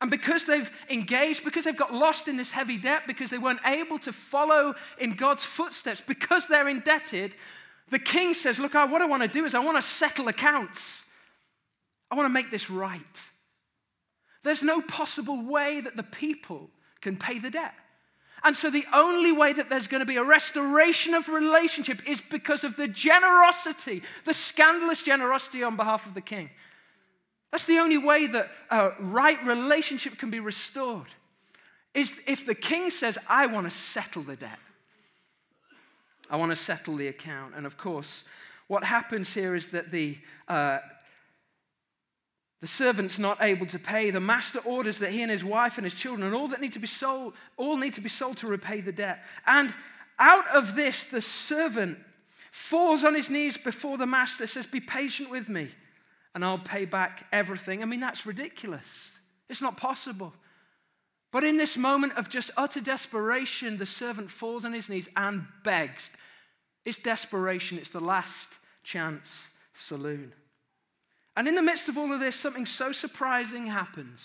And 0.00 0.10
because 0.10 0.44
they've 0.44 0.70
engaged, 0.88 1.44
because 1.44 1.64
they've 1.64 1.76
got 1.76 1.92
lost 1.92 2.26
in 2.26 2.36
this 2.36 2.52
heavy 2.52 2.78
debt, 2.78 3.02
because 3.06 3.30
they 3.30 3.38
weren't 3.38 3.60
able 3.66 3.98
to 3.98 4.12
follow 4.12 4.74
in 4.98 5.14
God's 5.14 5.44
footsteps, 5.44 6.02
because 6.06 6.46
they're 6.46 6.68
indebted, 6.68 7.34
the 7.90 7.98
king 7.98 8.32
says, 8.32 8.58
Look, 8.58 8.74
what 8.74 9.02
I 9.02 9.06
want 9.06 9.22
to 9.22 9.28
do 9.28 9.44
is 9.44 9.54
I 9.54 9.58
want 9.58 9.76
to 9.76 9.82
settle 9.82 10.28
accounts. 10.28 11.04
I 12.10 12.14
want 12.14 12.26
to 12.26 12.32
make 12.32 12.50
this 12.50 12.70
right. 12.70 13.00
There's 14.42 14.62
no 14.62 14.80
possible 14.80 15.42
way 15.42 15.80
that 15.80 15.96
the 15.96 16.02
people 16.02 16.70
can 17.00 17.16
pay 17.16 17.38
the 17.38 17.50
debt. 17.50 17.74
And 18.42 18.56
so 18.56 18.70
the 18.70 18.86
only 18.94 19.32
way 19.32 19.52
that 19.52 19.68
there's 19.68 19.86
going 19.86 20.00
to 20.00 20.06
be 20.06 20.16
a 20.16 20.24
restoration 20.24 21.12
of 21.12 21.28
relationship 21.28 22.08
is 22.08 22.20
because 22.20 22.64
of 22.64 22.76
the 22.76 22.88
generosity, 22.88 24.02
the 24.24 24.32
scandalous 24.32 25.02
generosity 25.02 25.62
on 25.62 25.76
behalf 25.76 26.06
of 26.06 26.14
the 26.14 26.22
king. 26.22 26.48
That's 27.50 27.66
the 27.66 27.78
only 27.78 27.98
way 27.98 28.26
that 28.28 28.50
a 28.70 28.92
right 28.98 29.44
relationship 29.44 30.18
can 30.18 30.30
be 30.30 30.40
restored. 30.40 31.08
Is 31.92 32.12
if 32.26 32.46
the 32.46 32.54
king 32.54 32.90
says, 32.90 33.18
I 33.28 33.46
want 33.46 33.68
to 33.68 33.76
settle 33.76 34.22
the 34.22 34.36
debt. 34.36 34.58
I 36.30 36.36
want 36.36 36.52
to 36.52 36.56
settle 36.56 36.96
the 36.96 37.08
account. 37.08 37.54
And 37.56 37.66
of 37.66 37.76
course, 37.76 38.22
what 38.68 38.84
happens 38.84 39.34
here 39.34 39.56
is 39.56 39.68
that 39.68 39.90
the, 39.90 40.16
uh, 40.46 40.78
the 42.60 42.66
servant's 42.66 43.18
not 43.18 43.38
able 43.40 43.66
to 43.66 43.78
pay. 43.78 44.10
The 44.10 44.20
master 44.20 44.58
orders 44.60 44.98
that 44.98 45.10
he 45.10 45.22
and 45.22 45.30
his 45.30 45.44
wife 45.44 45.78
and 45.78 45.84
his 45.84 45.94
children 45.94 46.26
and 46.26 46.34
all 46.34 46.48
that 46.48 46.60
need 46.60 46.74
to 46.74 46.78
be 46.78 46.86
sold, 46.86 47.34
all 47.56 47.76
need 47.76 47.94
to 47.94 48.00
be 48.00 48.08
sold 48.08 48.36
to 48.38 48.46
repay 48.46 48.80
the 48.80 48.92
debt. 48.92 49.24
And 49.46 49.74
out 50.18 50.46
of 50.48 50.74
this, 50.74 51.04
the 51.04 51.22
servant 51.22 51.98
falls 52.50 53.04
on 53.04 53.14
his 53.14 53.30
knees 53.30 53.56
before 53.56 53.96
the 53.96 54.06
master, 54.06 54.46
says, 54.46 54.66
Be 54.66 54.80
patient 54.80 55.30
with 55.30 55.48
me 55.48 55.70
and 56.34 56.44
I'll 56.44 56.58
pay 56.58 56.84
back 56.84 57.26
everything. 57.32 57.82
I 57.82 57.86
mean, 57.86 58.00
that's 58.00 58.26
ridiculous. 58.26 59.10
It's 59.48 59.62
not 59.62 59.76
possible. 59.76 60.32
But 61.32 61.44
in 61.44 61.56
this 61.56 61.76
moment 61.76 62.14
of 62.16 62.28
just 62.28 62.50
utter 62.56 62.80
desperation, 62.80 63.78
the 63.78 63.86
servant 63.86 64.30
falls 64.30 64.64
on 64.64 64.72
his 64.72 64.88
knees 64.88 65.08
and 65.16 65.46
begs. 65.64 66.10
It's 66.84 66.98
desperation, 66.98 67.78
it's 67.78 67.90
the 67.90 68.00
last 68.00 68.48
chance 68.82 69.50
saloon. 69.74 70.32
And 71.36 71.48
in 71.48 71.54
the 71.54 71.62
midst 71.62 71.88
of 71.88 71.96
all 71.96 72.12
of 72.12 72.20
this, 72.20 72.36
something 72.36 72.66
so 72.66 72.92
surprising 72.92 73.66
happens. 73.66 74.20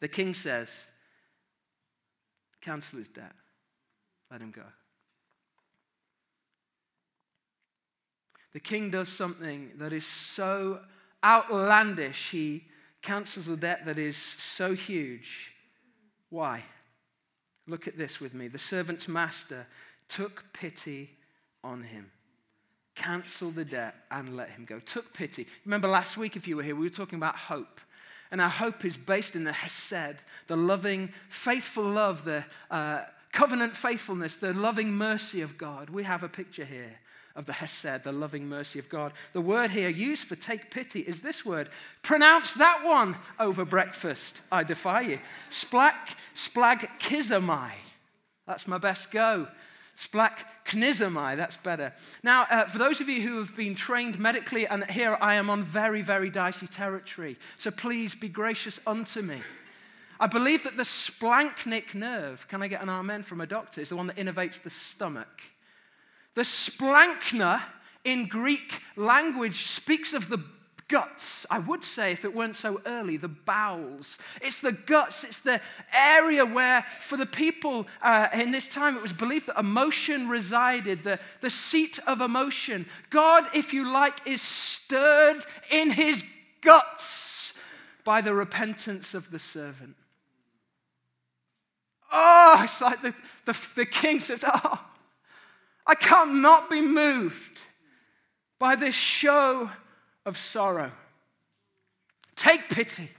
The 0.00 0.08
king 0.08 0.34
says, 0.34 0.68
Cancel 2.60 2.98
his 2.98 3.08
debt, 3.08 3.32
let 4.30 4.40
him 4.40 4.50
go. 4.50 4.62
the 8.58 8.60
king 8.60 8.90
does 8.90 9.08
something 9.08 9.70
that 9.76 9.92
is 9.92 10.04
so 10.04 10.80
outlandish. 11.22 12.30
He 12.30 12.64
cancels 13.02 13.46
a 13.46 13.56
debt 13.56 13.84
that 13.84 13.98
is 13.98 14.16
so 14.16 14.74
huge. 14.74 15.52
Why? 16.30 16.64
Look 17.68 17.86
at 17.86 17.96
this 17.96 18.20
with 18.20 18.34
me. 18.34 18.48
The 18.48 18.58
servant's 18.58 19.06
master 19.06 19.66
took 20.08 20.44
pity 20.52 21.10
on 21.62 21.82
him, 21.84 22.10
canceled 22.98 23.54
the 23.54 23.64
debt, 23.64 23.94
and 24.10 24.36
let 24.36 24.50
him 24.50 24.64
go. 24.64 24.80
Took 24.80 25.14
pity. 25.14 25.46
Remember 25.64 25.88
last 25.88 26.16
week, 26.16 26.36
if 26.36 26.48
you 26.48 26.56
were 26.56 26.62
here, 26.62 26.74
we 26.74 26.86
were 26.86 26.94
talking 26.94 27.18
about 27.18 27.36
hope. 27.36 27.80
And 28.30 28.40
our 28.40 28.50
hope 28.50 28.84
is 28.84 28.96
based 28.96 29.36
in 29.36 29.44
the 29.44 29.52
Hesed, 29.52 30.16
the 30.48 30.56
loving, 30.56 31.12
faithful 31.30 31.84
love, 31.84 32.24
the 32.24 32.44
uh, 32.70 33.04
covenant 33.32 33.76
faithfulness, 33.76 34.34
the 34.34 34.52
loving 34.52 34.92
mercy 34.92 35.40
of 35.40 35.56
God. 35.56 35.88
We 35.90 36.02
have 36.02 36.22
a 36.22 36.28
picture 36.28 36.64
here 36.64 36.98
of 37.36 37.46
the 37.46 37.52
Hesed, 37.52 38.02
the 38.02 38.12
loving 38.12 38.48
mercy 38.48 38.80
of 38.80 38.88
God. 38.88 39.12
The 39.32 39.40
word 39.40 39.70
here 39.70 39.88
used 39.88 40.26
for 40.26 40.34
take 40.34 40.70
pity 40.70 41.00
is 41.00 41.20
this 41.20 41.46
word. 41.46 41.70
Pronounce 42.02 42.54
that 42.54 42.84
one 42.84 43.16
over 43.38 43.64
breakfast. 43.64 44.40
I 44.50 44.64
defy 44.64 45.02
you. 45.02 45.20
Splak, 45.48 46.16
splag, 46.34 46.90
kizamai. 46.98 47.70
That's 48.46 48.66
my 48.66 48.78
best 48.78 49.12
go. 49.12 49.46
Splak 49.98 50.46
knizamai, 50.64 51.36
that's 51.36 51.56
better. 51.56 51.92
Now, 52.22 52.42
uh, 52.42 52.66
for 52.66 52.78
those 52.78 53.00
of 53.00 53.08
you 53.08 53.20
who 53.20 53.38
have 53.38 53.56
been 53.56 53.74
trained 53.74 54.16
medically, 54.16 54.64
and 54.64 54.88
here 54.88 55.18
I 55.20 55.34
am 55.34 55.50
on 55.50 55.64
very, 55.64 56.02
very 56.02 56.30
dicey 56.30 56.68
territory, 56.68 57.36
so 57.56 57.72
please 57.72 58.14
be 58.14 58.28
gracious 58.28 58.78
unto 58.86 59.22
me. 59.22 59.42
I 60.20 60.28
believe 60.28 60.62
that 60.62 60.76
the 60.76 60.84
splanchnic 60.84 61.94
nerve, 61.94 62.46
can 62.46 62.62
I 62.62 62.68
get 62.68 62.80
an 62.80 62.88
amen 62.88 63.24
from 63.24 63.40
a 63.40 63.46
doctor, 63.46 63.80
is 63.80 63.88
the 63.88 63.96
one 63.96 64.06
that 64.06 64.16
innervates 64.16 64.62
the 64.62 64.70
stomach. 64.70 65.42
The 66.34 66.42
splanchna 66.42 67.62
in 68.04 68.28
Greek 68.28 68.80
language 68.94 69.66
speaks 69.66 70.14
of 70.14 70.28
the 70.28 70.38
guts. 70.88 71.46
I 71.50 71.58
would 71.58 71.84
say, 71.84 72.12
if 72.12 72.24
it 72.24 72.34
weren't 72.34 72.56
so 72.56 72.80
early, 72.86 73.16
the 73.16 73.28
bowels. 73.28 74.18
It's 74.40 74.60
the 74.60 74.72
guts. 74.72 75.22
It's 75.22 75.40
the 75.40 75.60
area 75.92 76.44
where, 76.44 76.84
for 77.00 77.16
the 77.16 77.26
people 77.26 77.86
uh, 78.02 78.28
in 78.32 78.50
this 78.50 78.68
time, 78.68 78.96
it 78.96 79.02
was 79.02 79.12
believed 79.12 79.46
that 79.46 79.58
emotion 79.58 80.28
resided, 80.28 81.04
the, 81.04 81.20
the 81.40 81.50
seat 81.50 81.98
of 82.06 82.20
emotion. 82.20 82.86
God, 83.10 83.44
if 83.54 83.72
you 83.72 83.90
like, 83.90 84.26
is 84.26 84.42
stirred 84.42 85.44
in 85.70 85.90
his 85.90 86.24
guts 86.62 87.52
by 88.04 88.20
the 88.20 88.34
repentance 88.34 89.14
of 89.14 89.30
the 89.30 89.38
servant. 89.38 89.94
Oh, 92.10 92.62
it's 92.64 92.80
like 92.80 93.02
the, 93.02 93.14
the, 93.44 93.68
the 93.76 93.86
king 93.86 94.20
says, 94.20 94.42
Oh, 94.46 94.82
I 95.86 95.94
can't 95.94 96.36
not 96.36 96.70
be 96.70 96.80
moved 96.80 97.60
by 98.58 98.76
this 98.76 98.94
show 98.94 99.70
of 100.28 100.38
sorrow. 100.38 100.92
Take 102.36 102.68
pity. 102.68 103.10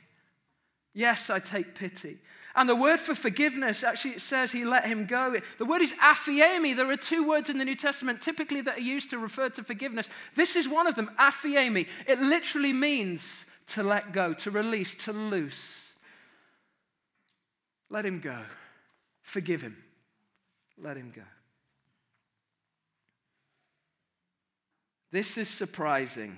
Yes, 0.93 1.29
I 1.29 1.39
take 1.39 1.75
pity. 1.75 2.17
And 2.55 2.67
the 2.67 2.75
word 2.75 2.99
for 2.99 3.13
forgiveness, 3.13 3.83
actually, 3.83 4.11
it 4.11 4.21
says 4.21 4.51
he 4.51 4.63
let 4.63 4.85
him 4.85 5.05
go. 5.05 5.35
The 5.57 5.65
word 5.65 5.81
is 5.81 5.93
aphiemi. 5.93 6.75
There 6.75 6.89
are 6.89 6.97
two 6.97 7.27
words 7.27 7.49
in 7.49 7.57
the 7.57 7.65
New 7.65 7.75
Testament 7.75 8.21
typically 8.21 8.61
that 8.61 8.77
are 8.77 8.81
used 8.81 9.09
to 9.11 9.17
refer 9.17 9.49
to 9.49 9.63
forgiveness. 9.63 10.09
This 10.35 10.55
is 10.55 10.67
one 10.67 10.87
of 10.87 10.95
them, 10.95 11.11
aphiemi. 11.19 11.87
It 12.07 12.19
literally 12.19 12.73
means 12.73 13.45
to 13.73 13.83
let 13.83 14.13
go, 14.13 14.33
to 14.33 14.51
release, 14.51 14.95
to 15.05 15.13
loose. 15.13 15.93
Let 17.89 18.05
him 18.05 18.19
go. 18.19 18.37
Forgive 19.21 19.61
him. 19.61 19.77
Let 20.81 20.97
him 20.97 21.11
go. 21.15 21.23
This 25.11 25.37
is 25.37 25.49
surprising. 25.49 26.37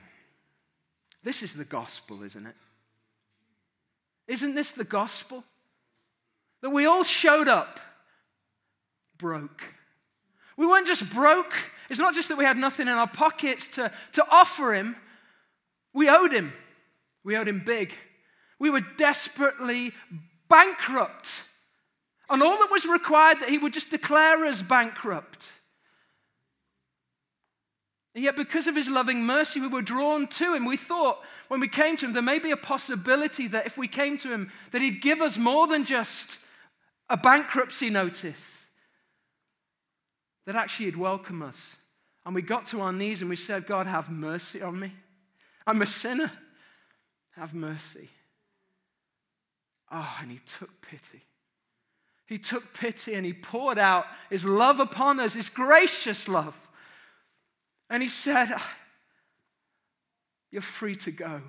This 1.24 1.44
is 1.44 1.54
the 1.54 1.66
gospel, 1.66 2.24
isn't 2.24 2.46
it? 2.46 2.56
Isn't 4.28 4.56
this 4.56 4.72
the 4.72 4.84
gospel? 4.84 5.44
That 6.62 6.70
we 6.70 6.86
all 6.86 7.04
showed 7.04 7.48
up 7.48 7.80
broke. 9.18 9.64
We 10.58 10.66
weren't 10.66 10.88
just 10.88 11.10
broke. 11.10 11.54
It's 11.90 12.00
not 12.00 12.14
just 12.14 12.30
that 12.30 12.38
we 12.38 12.46
had 12.46 12.58
nothing 12.58 12.88
in 12.88 12.94
our 12.94 13.08
pockets 13.08 13.68
to, 13.76 13.92
to 14.14 14.26
offer 14.30 14.74
him, 14.74 14.96
we 15.94 16.10
owed 16.10 16.32
him. 16.32 16.54
We 17.24 17.38
owed 17.38 17.48
him 17.48 17.62
big. 17.66 17.94
We 18.60 18.70
were 18.70 18.82
desperately 18.98 19.92
bankrupt. 20.50 21.30
And 22.30 22.42
all 22.42 22.58
that 22.60 22.72
was 22.72 22.86
required 22.86 23.42
that 23.42 23.50
he 23.50 23.58
would 23.58 23.74
just 23.74 23.92
declare 23.92 24.46
us 24.46 24.62
bankrupt. 24.62 25.46
And 28.14 28.24
yet, 28.24 28.36
because 28.36 28.68
of 28.68 28.76
his 28.76 28.90
loving 28.90 29.24
mercy, 29.26 29.62
we 29.62 29.68
were 29.68 29.82
drawn 29.82 30.28
to 30.28 30.54
him. 30.54 30.66
We 30.66 30.76
thought 30.76 31.22
when 31.48 31.62
we 31.62 31.70
came 31.70 31.96
to 31.98 32.06
him, 32.06 32.14
there 32.14 32.22
may 32.22 32.40
be 32.40 32.52
a 32.52 32.58
possibility 32.58 33.48
that 33.48 33.66
if 33.66 33.78
we 33.78 33.88
came 33.88 34.18
to 34.20 34.30
him, 34.30 34.52
that 34.72 34.82
he'd 34.82 35.02
give 35.02 35.22
us 35.22 35.38
more 35.38 35.66
than 35.66 35.86
just 35.86 36.38
a 37.10 37.16
bankruptcy 37.16 37.90
notice, 37.90 38.42
that 40.46 40.56
actually 40.56 40.88
he'd 40.88 40.98
welcome 40.98 41.42
us. 41.42 41.78
And 42.26 42.36
we 42.36 42.42
got 42.42 42.66
to 42.68 42.82
our 42.82 42.92
knees 42.92 43.22
and 43.22 43.30
we 43.30 43.36
said, 43.36 43.66
God, 43.66 43.88
have 43.88 44.10
mercy 44.10 44.62
on 44.62 44.80
me. 44.80 44.92
I'm 45.66 45.82
a 45.82 45.88
sinner. 45.88 46.32
Have 47.32 47.54
mercy. 47.54 48.10
Oh, 49.90 50.18
and 50.22 50.32
he 50.32 50.40
took 50.46 50.82
pity. 50.82 51.24
He 52.28 52.38
took 52.38 52.74
pity 52.74 53.14
and 53.14 53.26
he 53.26 53.34
poured 53.34 53.80
out 53.80 54.06
his 54.30 54.46
love 54.46 54.80
upon 54.80 55.20
us, 55.20 55.34
his 55.34 55.50
gracious 55.50 56.28
love. 56.28 56.58
And 57.92 58.02
he 58.02 58.08
said, 58.08 58.48
You're 60.50 60.62
free 60.62 60.96
to 60.96 61.12
go. 61.12 61.42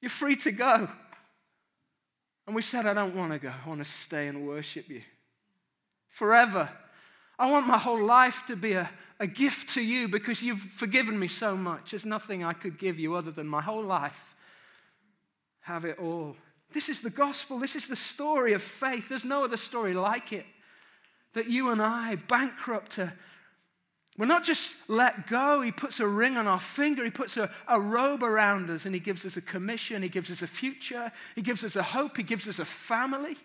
You're 0.00 0.10
free 0.10 0.34
to 0.36 0.50
go. 0.50 0.88
And 2.46 2.54
we 2.54 2.62
said, 2.62 2.84
I 2.84 2.92
don't 2.92 3.14
want 3.14 3.32
to 3.32 3.38
go. 3.38 3.52
I 3.64 3.68
want 3.68 3.82
to 3.82 3.90
stay 3.90 4.26
and 4.26 4.44
worship 4.46 4.88
you 4.88 5.02
forever. 6.08 6.68
I 7.38 7.50
want 7.50 7.66
my 7.66 7.78
whole 7.78 8.02
life 8.02 8.42
to 8.46 8.56
be 8.56 8.72
a, 8.72 8.90
a 9.20 9.26
gift 9.28 9.68
to 9.74 9.82
you 9.82 10.08
because 10.08 10.42
you've 10.42 10.60
forgiven 10.60 11.16
me 11.16 11.28
so 11.28 11.56
much. 11.56 11.92
There's 11.92 12.04
nothing 12.04 12.42
I 12.42 12.52
could 12.52 12.76
give 12.76 12.98
you 12.98 13.14
other 13.14 13.30
than 13.30 13.46
my 13.46 13.62
whole 13.62 13.84
life. 13.84 14.34
Have 15.60 15.84
it 15.84 15.98
all. 16.00 16.36
This 16.72 16.88
is 16.88 17.02
the 17.02 17.10
gospel. 17.10 17.60
This 17.60 17.76
is 17.76 17.86
the 17.86 17.96
story 17.96 18.52
of 18.52 18.62
faith. 18.62 19.08
There's 19.08 19.24
no 19.24 19.44
other 19.44 19.56
story 19.56 19.94
like 19.94 20.32
it. 20.32 20.46
That 21.34 21.48
you 21.48 21.70
and 21.70 21.80
I, 21.80 22.16
bankrupt, 22.16 22.98
we're 24.18 24.26
not 24.26 24.44
just 24.44 24.72
let 24.88 25.26
go. 25.26 25.60
He 25.60 25.70
puts 25.70 26.00
a 26.00 26.06
ring 26.06 26.36
on 26.38 26.46
our 26.46 26.60
finger. 26.60 27.04
He 27.04 27.10
puts 27.10 27.36
a, 27.36 27.50
a 27.68 27.78
robe 27.78 28.22
around 28.22 28.70
us 28.70 28.86
and 28.86 28.94
he 28.94 29.00
gives 29.00 29.26
us 29.26 29.36
a 29.36 29.42
commission. 29.42 30.02
He 30.02 30.08
gives 30.08 30.30
us 30.30 30.40
a 30.40 30.46
future. 30.46 31.12
He 31.34 31.42
gives 31.42 31.64
us 31.64 31.76
a 31.76 31.82
hope. 31.82 32.16
He 32.16 32.22
gives 32.22 32.48
us 32.48 32.58
a 32.58 32.64
family. 32.64 33.36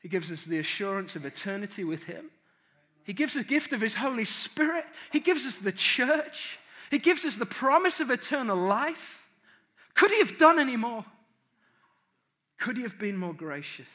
He 0.00 0.08
gives 0.08 0.30
us 0.32 0.44
the 0.44 0.58
assurance 0.58 1.14
of 1.14 1.24
eternity 1.24 1.84
with 1.84 2.04
him. 2.04 2.30
He 3.04 3.12
gives 3.12 3.36
us 3.36 3.44
a 3.44 3.48
gift 3.48 3.72
of 3.72 3.80
his 3.80 3.94
Holy 3.94 4.24
Spirit. 4.24 4.84
He 5.12 5.20
gives 5.20 5.46
us 5.46 5.58
the 5.58 5.72
church. 5.72 6.58
He 6.90 6.98
gives 6.98 7.24
us 7.24 7.36
the 7.36 7.46
promise 7.46 8.00
of 8.00 8.10
eternal 8.10 8.56
life. 8.56 9.28
Could 9.94 10.10
he 10.10 10.18
have 10.18 10.38
done 10.38 10.58
any 10.58 10.76
more? 10.76 11.04
Could 12.58 12.76
he 12.76 12.82
have 12.82 12.98
been 12.98 13.16
more 13.16 13.32
gracious? 13.32 13.86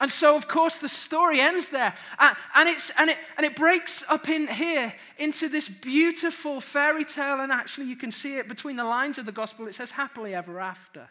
And 0.00 0.10
so, 0.10 0.36
of 0.36 0.48
course, 0.48 0.78
the 0.78 0.88
story 0.88 1.40
ends 1.40 1.68
there. 1.68 1.94
And, 2.18 2.68
it's, 2.68 2.90
and, 2.98 3.10
it, 3.10 3.16
and 3.36 3.46
it 3.46 3.54
breaks 3.54 4.04
up 4.08 4.28
in 4.28 4.48
here 4.48 4.92
into 5.18 5.48
this 5.48 5.68
beautiful 5.68 6.60
fairy 6.60 7.04
tale. 7.04 7.40
And 7.40 7.52
actually, 7.52 7.86
you 7.86 7.96
can 7.96 8.10
see 8.10 8.36
it 8.36 8.48
between 8.48 8.76
the 8.76 8.84
lines 8.84 9.18
of 9.18 9.26
the 9.26 9.32
gospel. 9.32 9.68
It 9.68 9.74
says, 9.74 9.92
happily 9.92 10.34
ever 10.34 10.58
after. 10.58 11.08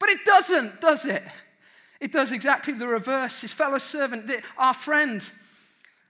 But 0.00 0.08
it 0.08 0.24
doesn't, 0.24 0.80
does 0.80 1.04
it? 1.04 1.22
It 2.00 2.12
does 2.12 2.32
exactly 2.32 2.74
the 2.74 2.88
reverse. 2.88 3.40
His 3.42 3.52
fellow 3.52 3.78
servant, 3.78 4.28
our 4.58 4.74
friend, 4.74 5.22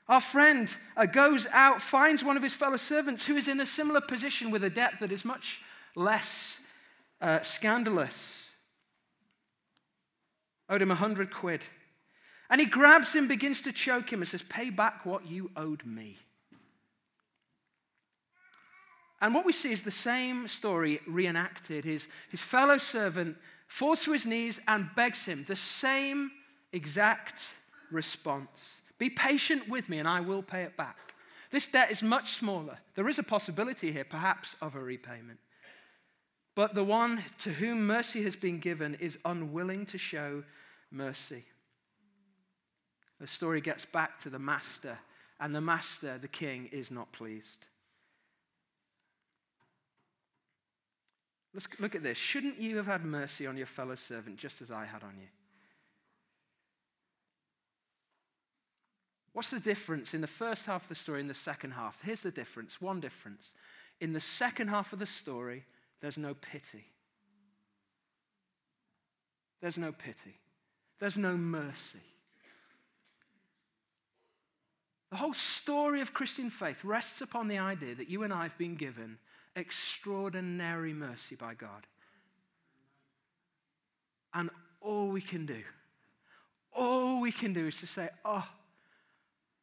our 0.09 0.21
friend 0.21 0.71
uh, 0.97 1.07
goes 1.07 1.47
out, 1.53 1.83
finds 1.83 2.25
one 2.25 2.37
of 2.37 2.43
his 2.43 2.55
fellow 2.55 2.77
servants 2.79 3.27
who 3.27 3.37
is 3.37 3.49
in 3.49 3.61
a 3.61 3.67
similar 3.67 4.01
position 4.01 4.51
with 4.51 4.65
a 4.65 4.71
debt 4.71 4.95
that 5.01 5.13
is 5.13 5.25
much 5.25 5.61
less 5.95 6.61
uh, 7.21 7.41
scandalous 7.41 8.50
owed 10.71 10.81
him 10.81 10.91
a 10.91 10.95
hundred 10.95 11.31
quid. 11.31 11.65
And 12.49 12.61
he 12.61 12.67
grabs 12.67 13.13
him, 13.13 13.29
begins 13.29 13.61
to 13.63 13.73
choke 13.73 14.13
him, 14.13 14.21
and 14.21 14.29
says, 14.29 14.43
Pay 14.49 14.71
back 14.71 15.05
what 15.05 15.27
you 15.27 15.51
owed 15.57 15.85
me. 15.85 16.17
And 19.21 19.35
what 19.35 19.45
we 19.45 19.53
see 19.53 19.73
is 19.73 19.83
the 19.83 19.91
same 19.91 20.49
story 20.49 21.01
reenacted. 21.07 21.85
His, 21.85 22.09
his 22.31 22.41
fellow 22.41 22.79
servant 22.79 23.37
falls 23.69 24.03
to 24.05 24.13
his 24.13 24.25
knees 24.25 24.59
and 24.67 24.89
begs 24.97 25.27
him 25.27 25.45
the 25.47 25.57
same 25.57 26.31
exact 26.73 27.43
response 27.91 28.81
Be 28.99 29.11
patient 29.11 29.69
with 29.69 29.89
me, 29.89 29.99
and 29.99 30.09
I 30.09 30.21
will 30.21 30.43
pay 30.43 30.63
it 30.63 30.77
back. 30.77 30.97
This 31.51 31.67
debt 31.67 31.91
is 31.91 32.03
much 32.03 32.35
smaller. 32.35 32.79
There 32.95 33.09
is 33.09 33.19
a 33.19 33.25
possibility 33.25 33.91
here, 33.93 34.05
perhaps, 34.05 34.55
of 34.61 34.75
a 34.75 34.81
repayment. 34.81 35.39
But 36.55 36.75
the 36.75 36.85
one 36.85 37.25
to 37.39 37.51
whom 37.51 37.87
mercy 37.87 38.23
has 38.23 38.37
been 38.37 38.59
given 38.59 38.95
is 38.97 39.19
unwilling 39.25 39.87
to 39.87 39.99
show 39.99 40.45
mercy. 40.91 41.45
The 43.21 43.27
story 43.27 43.61
gets 43.61 43.85
back 43.85 44.21
to 44.23 44.31
the 44.31 44.39
master, 44.39 44.99
and 45.39 45.55
the 45.55 45.61
master, 45.61 46.19
the 46.19 46.29
king, 46.29 46.69
is 46.73 46.91
not 46.91 47.13
pleased. 47.13 47.67
Let's 51.53 51.67
look 51.79 51.95
at 51.95 52.03
this. 52.03 52.17
Shouldn't 52.17 52.61
you 52.61 52.77
have 52.77 52.87
had 52.87 53.05
mercy 53.05 53.47
on 53.47 53.57
your 53.57 53.67
fellow 53.67 53.97
servant 53.97 54.37
just 54.37 54.63
as 54.63 54.71
I 54.71 54.85
had 54.85 55.03
on 55.03 55.17
you? 55.19 55.27
What's 59.33 59.51
the 59.51 59.61
difference 59.61 60.15
in 60.15 60.21
the 60.21 60.27
first 60.27 60.67
half 60.67 60.83
of 60.83 60.89
the 60.89 60.95
story 60.95 61.21
and 61.21 61.31
the 61.31 61.35
second 61.35 61.73
half? 61.73 62.01
Here's 62.03 62.23
the 62.23 62.31
difference 62.31 62.81
one 62.81 63.01
difference. 63.01 63.53
In 64.01 64.13
the 64.13 64.21
second 64.21 64.69
half 64.69 64.93
of 64.93 64.99
the 64.99 65.07
story, 65.07 65.65
there's 66.01 66.19
no 66.19 66.35
pity. 66.35 66.85
There's 69.61 69.77
no 69.77 69.93
pity. 69.93 70.39
There's 71.01 71.17
no 71.17 71.37
mercy. 71.37 71.99
The 75.11 75.17
whole 75.17 75.35
story 75.35 76.01
of 76.01 76.15
Christian 76.15 76.51
faith 76.51 76.85
rests 76.85 77.21
upon 77.21 77.49
the 77.49 77.59
idea 77.59 77.95
that 77.97 78.09
you 78.09 78.23
and 78.23 78.33
I 78.33 78.45
have 78.45 78.57
been 78.57 78.77
given 78.77 79.19
extraordinary 79.57 80.93
mercy 80.93 81.35
by 81.35 81.55
God. 81.55 81.87
And 84.33 84.51
all 84.81 85.09
we 85.09 85.21
can 85.21 85.47
do, 85.47 85.63
all 86.73 87.21
we 87.21 87.33
can 87.33 87.53
do 87.53 87.67
is 87.67 87.81
to 87.81 87.87
say, 87.87 88.11
Oh, 88.25 88.47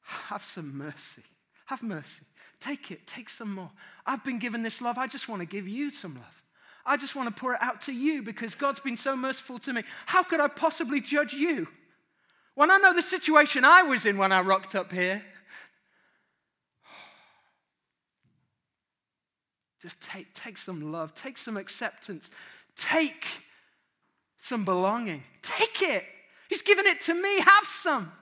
have 0.01 0.43
some 0.43 0.77
mercy. 0.77 1.23
Have 1.67 1.83
mercy. 1.83 2.23
Take 2.59 2.91
it. 2.91 3.07
Take 3.07 3.29
some 3.29 3.53
more. 3.53 3.71
I've 4.05 4.23
been 4.23 4.39
given 4.39 4.63
this 4.63 4.81
love. 4.81 4.97
I 4.97 5.07
just 5.07 5.29
want 5.29 5.41
to 5.41 5.45
give 5.45 5.67
you 5.67 5.91
some 5.91 6.15
love. 6.15 6.43
I 6.87 6.95
just 6.95 7.15
want 7.15 7.27
to 7.27 7.39
pour 7.39 7.53
it 7.53 7.61
out 7.61 7.81
to 7.81 7.91
you 7.91 8.23
because 8.23 8.55
God's 8.55 8.79
been 8.79 8.95
so 8.95 9.15
merciful 9.15 9.59
to 9.59 9.73
me. 9.73 9.83
How 10.05 10.23
could 10.23 10.39
I 10.39 10.47
possibly 10.47 11.01
judge 11.01 11.33
you? 11.33 11.67
When 12.55 12.71
I 12.71 12.77
know 12.77 12.93
the 12.93 13.01
situation 13.01 13.65
I 13.65 13.83
was 13.83 14.05
in 14.05 14.17
when 14.17 14.31
I 14.31 14.39
rocked 14.39 14.73
up 14.73 14.93
here, 14.93 15.21
just 19.81 19.99
take, 19.99 20.33
take 20.33 20.57
some 20.57 20.93
love, 20.93 21.13
take 21.13 21.37
some 21.37 21.57
acceptance, 21.57 22.29
take 22.77 23.27
some 24.39 24.63
belonging. 24.63 25.23
Take 25.41 25.81
it. 25.81 26.05
He's 26.47 26.61
given 26.61 26.85
it 26.85 27.01
to 27.01 27.13
me. 27.13 27.41
Have 27.41 27.65
some. 27.65 28.13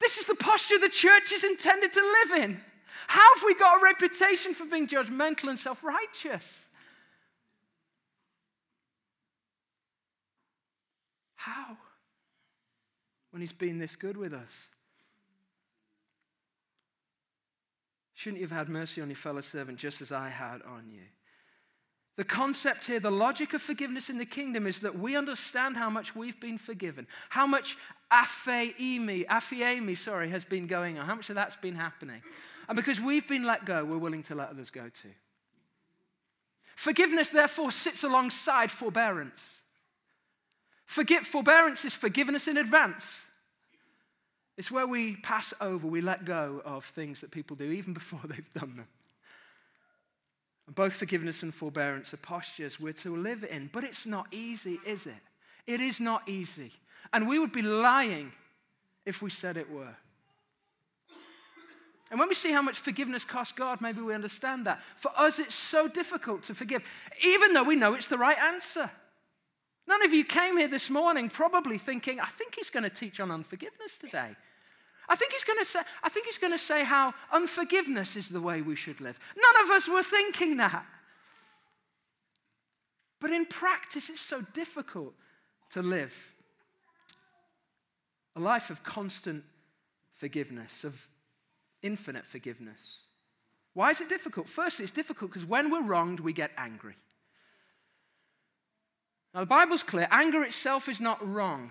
This 0.00 0.16
is 0.16 0.26
the 0.26 0.36
posture 0.36 0.78
the 0.78 0.88
church 0.88 1.32
is 1.32 1.42
intended 1.42 1.92
to 1.92 2.00
live 2.00 2.42
in. 2.42 2.60
How 3.08 3.34
have 3.34 3.44
we 3.44 3.56
got 3.56 3.80
a 3.80 3.84
reputation 3.84 4.54
for 4.54 4.64
being 4.64 4.86
judgmental 4.86 5.48
and 5.48 5.58
self 5.58 5.82
righteous? 5.82 6.44
How? 11.46 11.76
When 13.30 13.40
he's 13.40 13.52
been 13.52 13.78
this 13.78 13.94
good 13.94 14.16
with 14.16 14.34
us. 14.34 14.50
Shouldn't 18.14 18.40
you 18.40 18.48
have 18.48 18.56
had 18.56 18.68
mercy 18.68 19.00
on 19.00 19.08
your 19.08 19.16
fellow 19.16 19.42
servant 19.42 19.78
just 19.78 20.02
as 20.02 20.10
I 20.10 20.28
had 20.28 20.62
on 20.62 20.90
you? 20.90 21.02
The 22.16 22.24
concept 22.24 22.86
here, 22.86 22.98
the 22.98 23.12
logic 23.12 23.52
of 23.52 23.62
forgiveness 23.62 24.10
in 24.10 24.18
the 24.18 24.26
kingdom 24.26 24.66
is 24.66 24.78
that 24.78 24.98
we 24.98 25.14
understand 25.14 25.76
how 25.76 25.88
much 25.88 26.16
we've 26.16 26.40
been 26.40 26.58
forgiven, 26.58 27.06
how 27.28 27.46
much 27.46 27.76
aphiemi, 28.10 29.24
aphiemi, 29.26 29.96
sorry, 29.96 30.30
has 30.30 30.44
been 30.44 30.66
going 30.66 30.98
on, 30.98 31.06
how 31.06 31.14
much 31.14 31.28
of 31.28 31.36
that's 31.36 31.56
been 31.56 31.76
happening. 31.76 32.22
And 32.68 32.74
because 32.74 33.00
we've 33.00 33.28
been 33.28 33.44
let 33.44 33.66
go, 33.66 33.84
we're 33.84 33.98
willing 33.98 34.24
to 34.24 34.34
let 34.34 34.48
others 34.48 34.70
go 34.70 34.88
too. 34.88 35.12
Forgiveness, 36.74 37.30
therefore, 37.30 37.70
sits 37.70 38.02
alongside 38.02 38.72
forbearance. 38.72 39.60
Forgive, 40.86 41.26
forbearance 41.26 41.84
is 41.84 41.94
forgiveness 41.94 42.48
in 42.48 42.56
advance. 42.56 43.24
It's 44.56 44.70
where 44.70 44.86
we 44.86 45.16
pass 45.16 45.52
over, 45.60 45.86
we 45.86 46.00
let 46.00 46.24
go 46.24 46.62
of 46.64 46.84
things 46.84 47.20
that 47.20 47.30
people 47.30 47.56
do 47.56 47.70
even 47.70 47.92
before 47.94 48.20
they've 48.24 48.52
done 48.54 48.76
them. 48.76 48.88
And 50.66 50.74
both 50.74 50.94
forgiveness 50.94 51.42
and 51.42 51.54
forbearance 51.54 52.12
are 52.14 52.18
postures 52.18 52.80
we're 52.80 52.92
to 52.94 53.14
live 53.14 53.44
in, 53.44 53.70
but 53.72 53.84
it's 53.84 54.06
not 54.06 54.26
easy, 54.30 54.80
is 54.86 55.06
it? 55.06 55.14
It 55.66 55.80
is 55.80 56.00
not 56.00 56.28
easy. 56.28 56.72
And 57.12 57.28
we 57.28 57.38
would 57.38 57.52
be 57.52 57.62
lying 57.62 58.32
if 59.04 59.22
we 59.22 59.30
said 59.30 59.56
it 59.56 59.70
were. 59.70 59.94
And 62.10 62.20
when 62.20 62.28
we 62.28 62.34
see 62.34 62.52
how 62.52 62.62
much 62.62 62.78
forgiveness 62.78 63.24
costs 63.24 63.52
God, 63.52 63.80
maybe 63.80 64.00
we 64.00 64.14
understand 64.14 64.66
that. 64.66 64.80
For 64.96 65.10
us, 65.16 65.40
it's 65.40 65.54
so 65.54 65.88
difficult 65.88 66.44
to 66.44 66.54
forgive, 66.54 66.82
even 67.24 67.52
though 67.52 67.64
we 67.64 67.74
know 67.74 67.94
it's 67.94 68.06
the 68.06 68.18
right 68.18 68.38
answer. 68.38 68.90
None 69.88 70.02
of 70.02 70.12
you 70.12 70.24
came 70.24 70.56
here 70.56 70.68
this 70.68 70.90
morning 70.90 71.28
probably 71.28 71.78
thinking, 71.78 72.18
I 72.20 72.26
think 72.26 72.56
he's 72.56 72.70
going 72.70 72.82
to 72.82 72.90
teach 72.90 73.20
on 73.20 73.30
unforgiveness 73.30 73.96
today. 73.98 74.34
I 75.08 75.14
think 75.14 75.32
he's 75.32 75.44
going 75.44 75.60
to 75.60 75.64
say, 75.64 75.80
I 76.02 76.08
think 76.08 76.26
he's 76.26 76.38
going 76.38 76.52
to 76.52 76.58
say 76.58 76.84
how 76.84 77.14
unforgiveness 77.30 78.16
is 78.16 78.28
the 78.28 78.40
way 78.40 78.62
we 78.62 78.74
should 78.74 79.00
live. 79.00 79.18
None 79.36 79.64
of 79.64 79.70
us 79.70 79.88
were 79.88 80.02
thinking 80.02 80.56
that. 80.56 80.84
But 83.20 83.30
in 83.30 83.46
practice, 83.46 84.10
it's 84.10 84.20
so 84.20 84.40
difficult 84.52 85.14
to 85.70 85.82
live 85.82 86.14
a 88.34 88.40
life 88.40 88.68
of 88.68 88.82
constant 88.82 89.44
forgiveness, 90.14 90.84
of 90.84 91.08
infinite 91.82 92.26
forgiveness. 92.26 92.98
Why 93.72 93.90
is 93.90 94.00
it 94.00 94.08
difficult? 94.08 94.48
Firstly, 94.48 94.84
it's 94.84 94.92
difficult 94.92 95.30
because 95.30 95.46
when 95.46 95.70
we're 95.70 95.82
wronged, 95.82 96.20
we 96.20 96.32
get 96.32 96.50
angry. 96.58 96.96
Now, 99.36 99.40
the 99.40 99.46
Bible's 99.46 99.82
clear 99.82 100.08
anger 100.10 100.42
itself 100.42 100.88
is 100.88 100.98
not 100.98 101.18
wrong. 101.22 101.70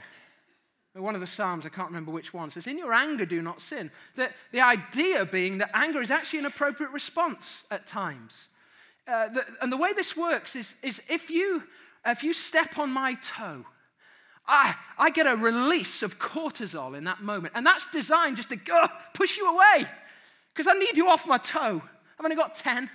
One 0.94 1.16
of 1.16 1.22
the 1.22 1.28
Psalms, 1.28 1.66
I 1.66 1.70
can't 1.70 1.88
remember 1.88 2.12
which 2.12 2.32
one, 2.32 2.52
says, 2.52 2.68
In 2.68 2.78
your 2.78 2.94
anger, 2.94 3.26
do 3.26 3.42
not 3.42 3.60
sin. 3.60 3.90
The, 4.16 4.30
the 4.52 4.62
idea 4.62 5.26
being 5.26 5.58
that 5.58 5.72
anger 5.74 6.00
is 6.00 6.12
actually 6.12 6.40
an 6.40 6.46
appropriate 6.46 6.92
response 6.92 7.64
at 7.72 7.88
times. 7.88 8.50
Uh, 9.08 9.30
the, 9.30 9.46
and 9.64 9.72
the 9.72 9.78
way 9.78 9.94
this 9.94 10.16
works 10.16 10.56
is, 10.56 10.76
is 10.84 11.02
if, 11.10 11.32
you, 11.32 11.64
if 12.06 12.24
you 12.24 12.34
step 12.34 12.78
on 12.78 12.92
my 12.92 13.16
toe, 13.16 13.66
I, 14.48 14.76
I 15.00 15.10
get 15.10 15.26
a 15.26 15.36
release 15.36 16.04
of 16.04 16.20
cortisol 16.20 16.96
in 16.96 17.06
that 17.06 17.24
moment. 17.24 17.56
And 17.58 17.66
that's 17.66 17.88
designed 17.88 18.38
just 18.38 18.50
to 18.50 18.60
push 19.16 19.38
you 19.38 19.50
away 19.50 19.88
because 20.54 20.68
I 20.68 20.78
need 20.78 20.96
you 20.98 21.10
off 21.10 21.28
my 21.28 21.40
toe. 21.40 21.82
I've 22.20 22.24
only 22.24 22.36
got 22.36 22.54
10. 22.54 22.92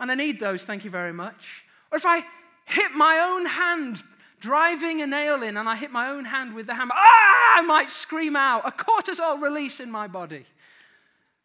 And 0.00 0.10
I 0.10 0.14
need 0.16 0.40
those, 0.40 0.64
thank 0.64 0.84
you 0.84 0.90
very 0.90 1.12
much. 1.12 1.62
Or 1.92 1.96
if 1.96 2.04
I 2.04 2.24
hit 2.68 2.92
my 2.92 3.18
own 3.18 3.46
hand 3.46 4.02
driving 4.40 5.02
a 5.02 5.06
nail 5.06 5.42
in 5.42 5.56
and 5.56 5.68
I 5.68 5.76
hit 5.76 5.90
my 5.90 6.10
own 6.10 6.24
hand 6.24 6.54
with 6.54 6.66
the 6.66 6.74
hammer, 6.74 6.94
ah, 6.94 7.58
I 7.58 7.62
might 7.62 7.90
scream 7.90 8.36
out, 8.36 8.66
a 8.66 8.70
cortisol 8.70 9.40
release 9.40 9.80
in 9.80 9.90
my 9.90 10.06
body, 10.06 10.44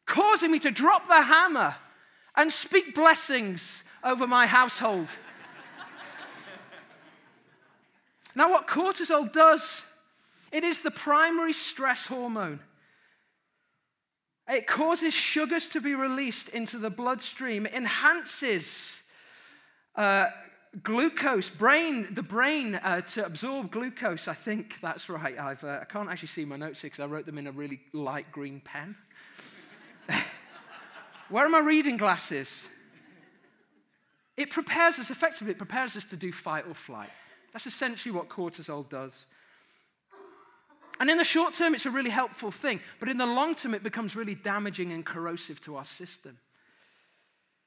causing 0.05 0.51
me 0.51 0.59
to 0.59 0.71
drop 0.71 1.07
the 1.07 1.23
hammer 1.23 1.75
and 2.35 2.51
speak 2.51 2.93
blessings 2.93 3.83
over 4.03 4.27
my 4.27 4.45
household. 4.45 5.07
now, 8.35 8.51
what 8.51 8.67
cortisol 8.67 9.31
does, 9.31 9.83
it 10.51 10.63
is 10.63 10.81
the 10.81 10.91
primary 10.91 11.53
stress 11.53 12.07
hormone. 12.07 12.59
It 14.47 14.67
causes 14.67 15.13
sugars 15.13 15.67
to 15.69 15.79
be 15.79 15.95
released 15.95 16.49
into 16.49 16.77
the 16.77 16.89
bloodstream, 16.89 17.65
enhances 17.65 19.01
uh, 19.95 20.25
glucose, 20.81 21.49
brain, 21.49 22.07
the 22.11 22.23
brain 22.23 22.75
uh, 22.75 23.01
to 23.01 23.25
absorb 23.25 23.71
glucose. 23.71 24.27
I 24.27 24.33
think 24.33 24.77
that's 24.81 25.07
right. 25.09 25.37
I've, 25.37 25.63
uh, 25.63 25.79
I 25.81 25.85
can't 25.85 26.09
actually 26.09 26.29
see 26.29 26.45
my 26.45 26.55
notes 26.55 26.81
here 26.81 26.89
because 26.89 27.03
I 27.03 27.05
wrote 27.05 27.25
them 27.25 27.37
in 27.37 27.47
a 27.47 27.51
really 27.51 27.79
light 27.93 28.31
green 28.31 28.61
pen. 28.63 28.95
Where 31.29 31.45
are 31.45 31.49
my 31.49 31.59
reading 31.59 31.97
glasses? 31.97 32.65
It 34.35 34.49
prepares 34.49 34.97
us, 34.97 35.11
effectively, 35.11 35.51
it 35.51 35.59
prepares 35.59 35.95
us 35.95 36.05
to 36.05 36.17
do 36.17 36.31
fight 36.31 36.65
or 36.67 36.73
flight. 36.73 37.09
That's 37.51 37.67
essentially 37.67 38.11
what 38.11 38.29
cortisol 38.29 38.89
does. 38.89 39.25
And 40.99 41.09
in 41.09 41.17
the 41.17 41.23
short 41.23 41.53
term, 41.53 41.75
it's 41.75 41.85
a 41.85 41.91
really 41.91 42.09
helpful 42.09 42.49
thing, 42.49 42.79
but 42.99 43.09
in 43.09 43.17
the 43.17 43.25
long 43.25 43.53
term, 43.53 43.75
it 43.75 43.83
becomes 43.83 44.15
really 44.15 44.35
damaging 44.35 44.91
and 44.91 45.05
corrosive 45.05 45.61
to 45.61 45.75
our 45.75 45.85
system. 45.85 46.37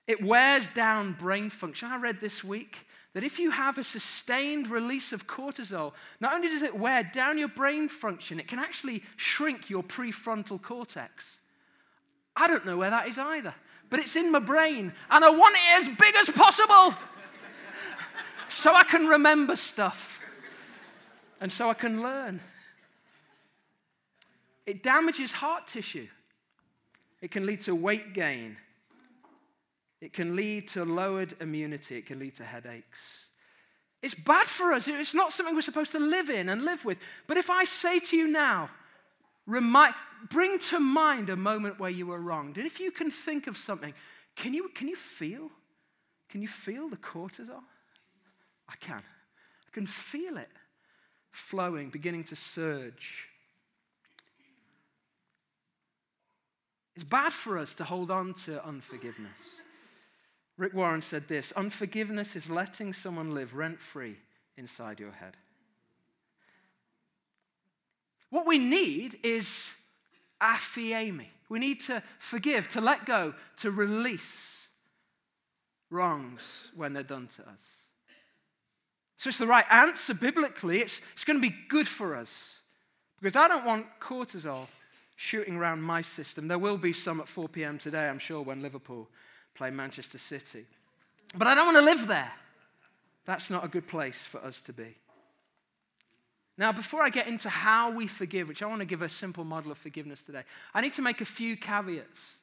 It 0.07 0.23
wears 0.23 0.69
down 0.69 1.13
brain 1.13 1.51
function. 1.51 1.89
I 1.91 1.97
read 1.97 2.21
this 2.21 2.45
week 2.45 2.79
that 3.13 3.25
if 3.25 3.39
you 3.39 3.51
have 3.51 3.79
a 3.79 3.85
sustained 3.85 4.69
release 4.69 5.13
of 5.13 5.27
cortisol, 5.27 5.95
not 6.21 6.35
only 6.35 6.49
does 6.49 6.63
it 6.63 6.79
wear 6.79 7.03
down 7.03 7.39
your 7.39 7.49
brain 7.49 7.89
function, 7.89 8.39
it 8.39 8.47
can 8.47 8.59
actually 8.59 9.03
shrink 9.17 9.71
your 9.71 9.83
prefrontal 9.83 10.61
cortex. 10.61 11.37
I 12.37 12.47
don't 12.47 12.67
know 12.67 12.77
where 12.77 12.91
that 12.91 13.09
is 13.09 13.19
either, 13.19 13.55
but 13.89 14.01
it's 14.01 14.17
in 14.17 14.31
my 14.31 14.39
brain, 14.39 14.93
and 15.11 15.25
I 15.25 15.31
want 15.31 15.57
it 15.57 15.81
as 15.81 15.97
big 15.97 16.15
as 16.15 16.29
possible 16.29 16.95
so 18.49 18.75
I 18.75 18.85
can 18.85 19.07
remember 19.07 19.57
stuff 19.57 20.21
and 21.41 21.51
so 21.51 21.69
I 21.71 21.75
can 21.75 22.03
learn. 22.03 22.41
It 24.67 24.83
damages 24.83 25.33
heart 25.33 25.67
tissue. 25.69 26.09
It 27.23 27.31
can 27.31 27.47
lead 27.47 27.63
to 27.63 27.75
weight 27.75 28.13
gain. 28.13 28.57
It 30.01 30.13
can 30.13 30.37
lead 30.37 30.69
to 30.69 30.85
lowered 30.85 31.35
immunity. 31.41 31.97
It 31.97 32.07
can 32.07 32.19
lead 32.19 32.37
to 32.37 32.45
headaches. 32.45 33.27
It's 34.03 34.15
bad 34.15 34.47
for 34.47 34.73
us. 34.73 34.89
It's 34.89 35.15
not 35.15 35.33
something 35.33 35.55
we're 35.55 35.63
supposed 35.63 35.93
to 35.93 35.99
live 35.99 36.31
in 36.31 36.49
and 36.49 36.65
live 36.65 36.85
with. 36.85 36.99
But 37.27 37.39
if 37.39 37.51
I 37.51 37.65
say 37.65 37.99
to 37.99 38.17
you 38.17 38.29
now, 38.29 38.71
remind, 39.47 39.95
bring 40.31 40.59
to 40.71 40.79
mind 40.79 41.31
a 41.31 41.37
moment 41.37 41.81
where 41.81 41.91
you 41.91 42.07
were 42.07 42.21
wronged, 42.21 42.57
and 42.57 42.67
if 42.67 42.79
you 42.79 42.91
can 42.91 43.11
think 43.11 43.47
of 43.47 43.57
something, 43.57 43.95
can 44.37 44.53
you, 44.53 44.69
can 44.75 44.87
you 44.87 44.97
feel? 44.97 45.51
Can 46.29 46.43
you 46.43 46.49
feel 46.49 46.89
the 46.89 46.97
cortisol? 46.97 47.63
I 48.69 48.77
can. 48.79 48.99
I 48.99 49.71
can 49.73 49.87
feel 49.87 50.37
it 50.37 50.51
flowing, 51.31 51.91
beginning 51.91 52.25
to 52.25 52.37
surge. 52.37 53.27
It's 56.95 57.05
bad 57.05 57.33
for 57.33 57.59
us 57.59 57.75
to 57.75 57.85
hold 57.85 58.11
on 58.11 58.35
to 58.47 58.65
unforgiveness. 58.65 59.61
Rick 60.59 60.75
Warren 60.75 61.03
said 61.03 61.29
this 61.29 61.53
Unforgiveness 61.53 62.37
is 62.37 62.49
letting 62.49 62.93
someone 62.93 63.35
live 63.35 63.55
rent 63.55 63.81
free 63.81 64.17
inside 64.57 65.01
your 65.01 65.13
head. 65.13 65.37
What 68.31 68.47
we 68.47 68.59
need 68.59 69.19
is 69.23 69.73
aphiemi. 70.41 71.27
We 71.49 71.59
need 71.59 71.81
to 71.83 72.03
forgive, 72.19 72.69
to 72.71 72.81
let 72.81 73.07
go, 73.07 73.35
to 73.59 73.71
release 73.71 74.67
wrongs 75.91 76.43
when 76.75 76.93
they're 76.93 77.03
done 77.05 77.29
to 77.37 77.43
us. 77.43 77.61
So 79.17 79.29
it's 79.29 79.39
the 79.39 79.47
right 79.47 79.65
answer 79.71 80.13
biblically. 80.13 80.81
It's, 80.81 81.01
it's 81.15 81.25
going 81.25 81.41
to 81.41 81.49
be 81.49 81.55
good 81.69 81.87
for 81.87 82.17
us. 82.17 82.57
Because 83.21 83.37
I 83.37 83.49
don't 83.49 83.65
want 83.65 83.87
cortisol 84.01 84.67
shooting 85.15 85.57
around 85.57 85.81
my 85.81 86.03
system. 86.03 86.49
There 86.49 86.59
will 86.59 86.77
be 86.77 86.93
some 86.93 87.21
at 87.21 87.29
4 87.29 87.49
p.m. 87.49 87.79
today, 87.79 88.09
I'm 88.09 88.19
sure, 88.19 88.43
when 88.43 88.61
Liverpool 88.61 89.09
play 89.57 89.71
Manchester 89.71 90.19
City. 90.19 90.67
But 91.37 91.49
I 91.49 91.55
don't 91.55 91.67
want 91.67 91.79
to 91.79 91.83
live 91.83 92.07
there. 92.07 92.33
That's 93.25 93.51
not 93.51 93.65
a 93.65 93.69
good 93.69 93.89
place 93.89 94.25
for 94.25 94.39
us 94.45 94.61
to 94.63 94.73
be. 94.73 94.97
Now, 96.59 96.73
before 96.73 97.03
I 97.03 97.11
get 97.11 97.27
into 97.27 97.49
how 97.51 97.91
we 97.91 98.07
forgive, 98.07 98.49
which 98.49 98.63
I 98.63 98.67
want 98.67 98.81
to 98.81 98.87
give 98.87 99.03
a 99.03 99.09
simple 99.09 99.45
model 99.45 99.73
of 99.73 99.79
forgiveness 99.79 100.23
today, 100.23 100.43
I 100.73 100.81
need 100.81 100.95
to 100.95 101.03
make 101.03 101.21
a 101.21 101.27
few 101.27 101.57
caveats. 101.57 102.37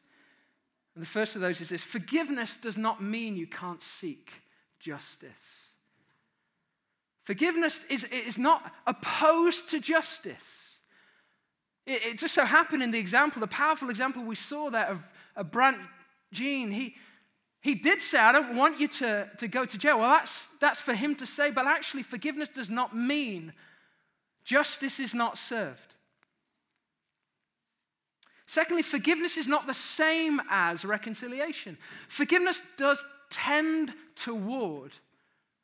And 0.95 1.01
the 1.01 1.07
first 1.07 1.35
of 1.35 1.41
those 1.41 1.61
is 1.61 1.69
this 1.69 1.83
forgiveness 1.83 2.55
does 2.57 2.77
not 2.77 3.01
mean 3.01 3.35
you 3.35 3.47
can't 3.47 3.81
seek 3.81 4.31
justice. 4.79 5.31
Forgiveness 7.23 7.79
is, 7.89 8.03
is 8.03 8.37
not 8.37 8.71
opposed 8.85 9.69
to 9.71 9.79
justice. 9.79 10.35
It, 11.85 12.01
it, 12.05 12.19
just 12.19 12.35
so 12.35 12.45
happened 12.45 12.83
in 12.83 12.91
the 12.91 12.99
example, 12.99 13.39
the 13.39 13.47
powerful 13.47 13.89
example 13.89 14.23
we 14.23 14.35
saw 14.35 14.69
there 14.69 14.87
of, 14.87 15.07
a 15.35 15.43
Brant 15.43 15.79
Jean, 16.33 16.71
he, 16.71 16.95
he 17.61 17.75
did 17.75 18.01
say, 18.01 18.19
I 18.19 18.31
don't 18.31 18.55
want 18.55 18.79
you 18.79 18.87
to, 18.89 19.29
to 19.37 19.47
go 19.47 19.65
to 19.65 19.77
jail. 19.77 19.99
Well, 19.99 20.09
that's, 20.09 20.47
that's 20.59 20.81
for 20.81 20.93
him 20.93 21.15
to 21.15 21.25
say, 21.25 21.51
but 21.51 21.65
actually, 21.65 22.03
forgiveness 22.03 22.49
does 22.49 22.69
not 22.69 22.95
mean 22.95 23.53
justice 24.43 24.99
is 24.99 25.13
not 25.13 25.37
served. 25.37 25.93
Secondly, 28.45 28.83
forgiveness 28.83 29.37
is 29.37 29.47
not 29.47 29.65
the 29.65 29.73
same 29.73 30.41
as 30.49 30.85
reconciliation. 30.85 31.77
Forgiveness 32.07 32.61
does 32.77 33.03
tend 33.29 33.93
toward 34.15 34.91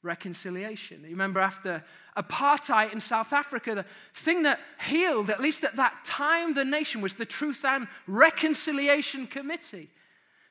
reconciliation. 0.02 1.04
You 1.04 1.10
remember 1.10 1.40
after 1.40 1.84
apartheid 2.18 2.94
in 2.94 3.02
South 3.02 3.34
Africa, 3.34 3.76
the 3.76 3.86
thing 4.14 4.44
that 4.44 4.60
healed, 4.88 5.30
at 5.30 5.42
least 5.42 5.64
at 5.64 5.76
that 5.76 6.04
time, 6.06 6.54
the 6.54 6.66
nation 6.66 7.02
was 7.02 7.14
the 7.14 7.26
Truth 7.26 7.66
and 7.66 7.88
Reconciliation 8.08 9.28
Committee. 9.28 9.90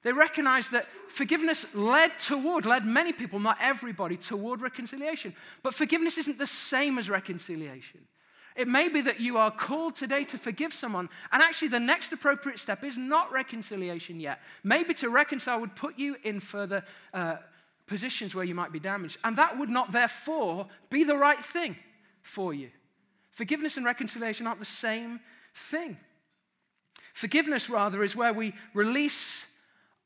They 0.02 0.12
recognized 0.12 0.70
that 0.72 0.86
forgiveness 1.08 1.66
led 1.74 2.18
toward, 2.18 2.66
led 2.66 2.86
many 2.86 3.12
people, 3.12 3.40
not 3.40 3.58
everybody, 3.60 4.16
toward 4.16 4.62
reconciliation. 4.62 5.34
But 5.62 5.74
forgiveness 5.74 6.18
isn't 6.18 6.38
the 6.38 6.46
same 6.46 6.98
as 6.98 7.10
reconciliation. 7.10 8.06
It 8.54 8.68
may 8.68 8.88
be 8.88 9.00
that 9.02 9.20
you 9.20 9.38
are 9.38 9.50
called 9.50 9.94
today 9.94 10.24
to 10.24 10.38
forgive 10.38 10.72
someone, 10.74 11.08
and 11.30 11.42
actually 11.42 11.68
the 11.68 11.78
next 11.78 12.12
appropriate 12.12 12.58
step 12.58 12.82
is 12.82 12.96
not 12.96 13.30
reconciliation 13.30 14.18
yet. 14.18 14.40
Maybe 14.64 14.94
to 14.94 15.10
reconcile 15.10 15.60
would 15.60 15.76
put 15.76 15.96
you 15.96 16.16
in 16.24 16.40
further 16.40 16.82
uh, 17.14 17.36
positions 17.86 18.34
where 18.34 18.44
you 18.44 18.56
might 18.56 18.72
be 18.72 18.80
damaged, 18.80 19.18
and 19.22 19.36
that 19.36 19.58
would 19.58 19.70
not 19.70 19.92
therefore 19.92 20.66
be 20.90 21.04
the 21.04 21.16
right 21.16 21.38
thing 21.38 21.76
for 22.22 22.52
you. 22.52 22.70
Forgiveness 23.30 23.76
and 23.76 23.86
reconciliation 23.86 24.48
aren't 24.48 24.58
the 24.58 24.66
same 24.66 25.20
thing. 25.54 25.96
Forgiveness, 27.14 27.70
rather, 27.70 28.02
is 28.02 28.16
where 28.16 28.32
we 28.32 28.54
release 28.74 29.37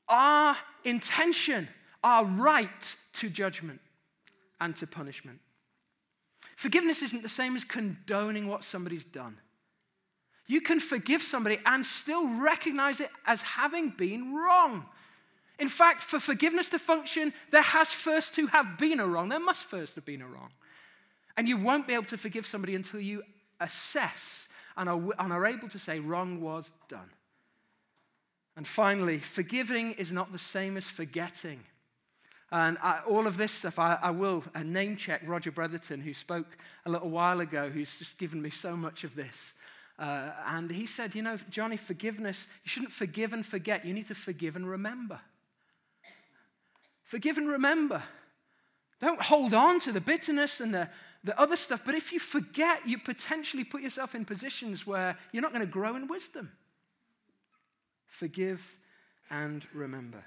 our 0.09 0.57
intention, 0.85 1.69
our 2.03 2.25
right 2.25 2.97
to 3.15 3.29
judgment 3.29 3.81
and 4.61 4.77
to 4.77 4.87
punishment. 4.87 5.41
Forgiveness 6.57 7.03
isn't 7.03 7.23
the 7.23 7.29
same 7.29 7.57
as 7.57 7.65
condoning 7.65 8.47
what 8.47 8.65
somebody's 8.65 9.05
done. 9.05 9.39
You 10.47 10.61
can 10.61 10.81
forgive 10.81 11.23
somebody 11.23 11.59
and 11.65 11.85
still 11.85 12.29
recognize 12.29 13.01
it 13.01 13.11
as 13.27 13.43
having 13.43 13.91
been 13.91 14.35
wrong. 14.35 14.87
In 15.59 15.69
fact, 15.69 16.01
for 16.01 16.19
forgiveness 16.19 16.69
to 16.71 16.79
function, 16.79 17.33
there 17.51 17.63
has 17.63 17.93
first 17.93 18.35
to 18.35 18.49
have 18.49 18.79
been 18.79 19.01
a 19.01 19.07
wrong. 19.07 19.29
There 19.29 19.41
must 19.41 19.65
first 19.65 19.95
have 19.95 20.05
been 20.05 20.23
a 20.23 20.27
wrong. 20.27 20.51
And 21.37 21.49
you 21.49 21.57
won't 21.57 21.87
be 21.87 21.95
able 21.95 22.05
to 22.07 22.19
forgive 22.19 22.47
somebody 22.47 22.75
until 22.75 23.01
you 23.01 23.23
assess 23.61 24.49
and 24.77 24.89
are, 24.89 25.01
and 25.19 25.33
are 25.33 25.47
able 25.47 25.69
to 25.69 25.79
say, 25.79 26.01
wrong 26.01 26.41
was 26.41 26.67
done. 26.89 27.11
And 28.57 28.67
finally, 28.67 29.19
forgiving 29.19 29.93
is 29.93 30.13
not 30.13 30.33
the 30.33 30.39
same 30.39 30.77
as 30.77 30.87
forgetting. 30.87 31.61
And 32.51 32.77
I, 32.83 33.01
all 33.09 33.27
of 33.27 33.39
this 33.39 33.51
stuff, 33.51 33.79
I, 33.79 33.99
I 34.03 34.11
will 34.11 34.45
uh, 34.55 34.63
name 34.63 34.97
check 34.97 35.23
Roger 35.27 35.51
Bretherton, 35.51 36.03
who 36.03 36.13
spoke 36.13 36.59
a 36.85 36.91
little 36.91 37.09
while 37.09 37.41
ago, 37.41 37.71
who's 37.71 37.99
just 37.99 38.19
given 38.19 38.43
me 38.43 38.51
so 38.51 38.77
much 38.77 39.05
of 39.05 39.15
this. 39.15 39.55
Uh, 39.99 40.33
and 40.49 40.71
he 40.71 40.85
said, 40.85 41.15
You 41.15 41.23
know, 41.23 41.39
Johnny, 41.49 41.79
forgiveness, 41.79 42.47
you 42.63 42.69
shouldn't 42.69 42.93
forgive 42.93 43.33
and 43.33 43.45
forget. 43.45 43.87
You 43.87 43.95
need 43.95 44.09
to 44.09 44.15
forgive 44.15 44.55
and 44.55 44.69
remember. 44.69 45.21
Forgive 47.05 47.39
and 47.39 47.49
remember. 47.49 48.03
Don't 49.01 49.21
hold 49.21 49.55
on 49.55 49.81
to 49.81 49.93
the 49.93 50.01
bitterness 50.01 50.61
and 50.61 50.75
the, 50.75 50.89
the 51.25 51.39
other 51.41 51.57
stuff. 51.57 51.83
But 51.85 51.95
if 51.95 52.13
you 52.13 52.19
forget, 52.19 52.87
you 52.87 52.99
potentially 52.99 53.65
put 53.65 53.81
yourself 53.81 54.15
in 54.15 54.25
positions 54.25 54.87
where 54.87 55.17
you're 55.33 55.43
not 55.43 55.53
going 55.53 55.67
to 55.67 55.73
grow 55.73 55.97
in 55.97 56.07
wisdom. 56.07 56.53
Forgive 58.13 58.77
and 59.31 59.67
remember. 59.73 60.23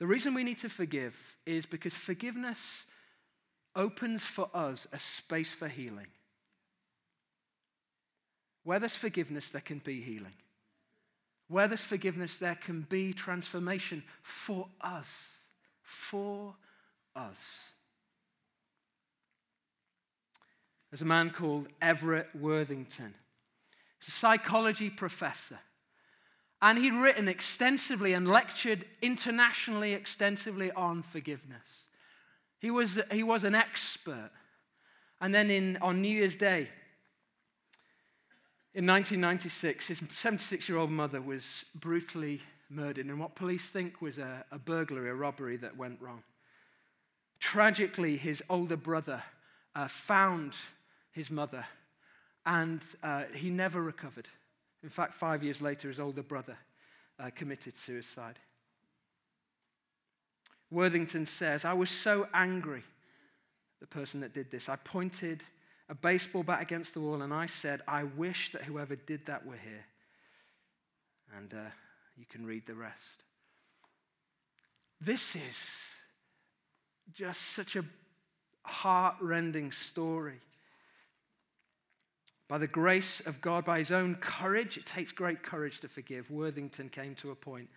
The 0.00 0.06
reason 0.06 0.34
we 0.34 0.42
need 0.42 0.58
to 0.58 0.68
forgive 0.68 1.16
is 1.46 1.64
because 1.64 1.94
forgiveness 1.94 2.84
opens 3.76 4.24
for 4.24 4.50
us 4.52 4.88
a 4.92 4.98
space 4.98 5.52
for 5.52 5.68
healing. 5.68 6.08
Where 8.64 8.80
there's 8.80 8.96
forgiveness, 8.96 9.48
there 9.48 9.60
can 9.60 9.78
be 9.78 10.00
healing. 10.00 10.34
Where 11.46 11.68
there's 11.68 11.84
forgiveness, 11.84 12.36
there 12.36 12.56
can 12.56 12.80
be 12.82 13.12
transformation 13.12 14.02
for 14.24 14.66
us. 14.80 15.36
For 15.82 16.56
us. 17.14 17.38
There's 20.90 21.02
a 21.02 21.06
man 21.06 21.30
called 21.30 21.68
Everett 21.80 22.30
Worthington. 22.34 23.14
A 24.06 24.10
psychology 24.10 24.90
professor. 24.90 25.58
And 26.62 26.78
he'd 26.78 26.94
written 26.94 27.28
extensively 27.28 28.14
and 28.14 28.26
lectured 28.26 28.86
internationally 29.02 29.92
extensively 29.92 30.70
on 30.72 31.02
forgiveness. 31.02 31.86
He 32.58 32.70
was, 32.70 32.98
he 33.12 33.22
was 33.22 33.44
an 33.44 33.54
expert. 33.54 34.30
And 35.20 35.34
then 35.34 35.50
in, 35.50 35.76
on 35.82 36.00
New 36.00 36.16
Year's 36.16 36.36
Day, 36.36 36.68
in 38.74 38.86
1996, 38.86 39.86
his 39.86 40.02
76 40.12 40.68
year 40.68 40.78
old 40.78 40.90
mother 40.90 41.20
was 41.20 41.64
brutally 41.74 42.40
murdered 42.68 43.06
in 43.06 43.18
what 43.18 43.36
police 43.36 43.70
think 43.70 44.02
was 44.02 44.18
a, 44.18 44.44
a 44.50 44.58
burglary, 44.58 45.10
a 45.10 45.14
robbery 45.14 45.56
that 45.58 45.76
went 45.76 46.00
wrong. 46.00 46.22
Tragically, 47.38 48.16
his 48.16 48.42
older 48.48 48.76
brother 48.76 49.22
uh, 49.76 49.86
found 49.86 50.54
his 51.12 51.30
mother 51.30 51.66
and 52.46 52.82
uh, 53.02 53.24
he 53.34 53.50
never 53.50 53.82
recovered. 53.82 54.28
In 54.82 54.90
fact, 54.90 55.14
five 55.14 55.42
years 55.42 55.62
later, 55.62 55.88
his 55.88 56.00
older 56.00 56.22
brother 56.22 56.56
uh, 57.18 57.30
committed 57.34 57.76
suicide. 57.76 58.38
Worthington 60.70 61.26
says, 61.26 61.64
I 61.64 61.72
was 61.72 61.90
so 61.90 62.28
angry, 62.34 62.82
the 63.80 63.86
person 63.86 64.20
that 64.20 64.34
did 64.34 64.50
this. 64.50 64.68
I 64.68 64.76
pointed 64.76 65.44
a 65.88 65.94
baseball 65.94 66.42
bat 66.42 66.62
against 66.62 66.94
the 66.94 67.00
wall 67.00 67.22
and 67.22 67.32
I 67.32 67.46
said, 67.46 67.82
I 67.86 68.04
wish 68.04 68.52
that 68.52 68.62
whoever 68.62 68.96
did 68.96 69.26
that 69.26 69.46
were 69.46 69.56
here. 69.56 69.84
And 71.36 71.52
uh, 71.52 71.70
you 72.16 72.24
can 72.28 72.46
read 72.46 72.66
the 72.66 72.74
rest. 72.74 73.22
This 75.00 75.36
is 75.36 75.70
just 77.12 77.40
such 77.40 77.76
a 77.76 77.84
heart 78.62 79.16
rending 79.20 79.70
story. 79.70 80.40
By 82.48 82.58
the 82.58 82.66
grace 82.66 83.20
of 83.20 83.40
God, 83.40 83.64
by 83.64 83.78
his 83.78 83.90
own 83.90 84.16
courage, 84.16 84.76
it 84.76 84.86
takes 84.86 85.12
great 85.12 85.42
courage 85.42 85.80
to 85.80 85.88
forgive. 85.88 86.30
Worthington 86.30 86.90
came 86.90 87.14
to 87.16 87.30
a 87.30 87.34
point 87.34 87.70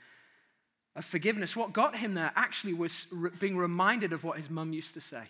of 0.95 1.05
forgiveness. 1.05 1.55
What 1.55 1.71
got 1.71 1.95
him 1.95 2.15
there 2.15 2.31
actually 2.35 2.73
was 2.73 3.05
re- 3.11 3.31
being 3.39 3.57
reminded 3.57 4.11
of 4.11 4.23
what 4.23 4.37
his 4.37 4.49
mum 4.49 4.73
used 4.73 4.93
to 4.95 5.01
say. 5.01 5.23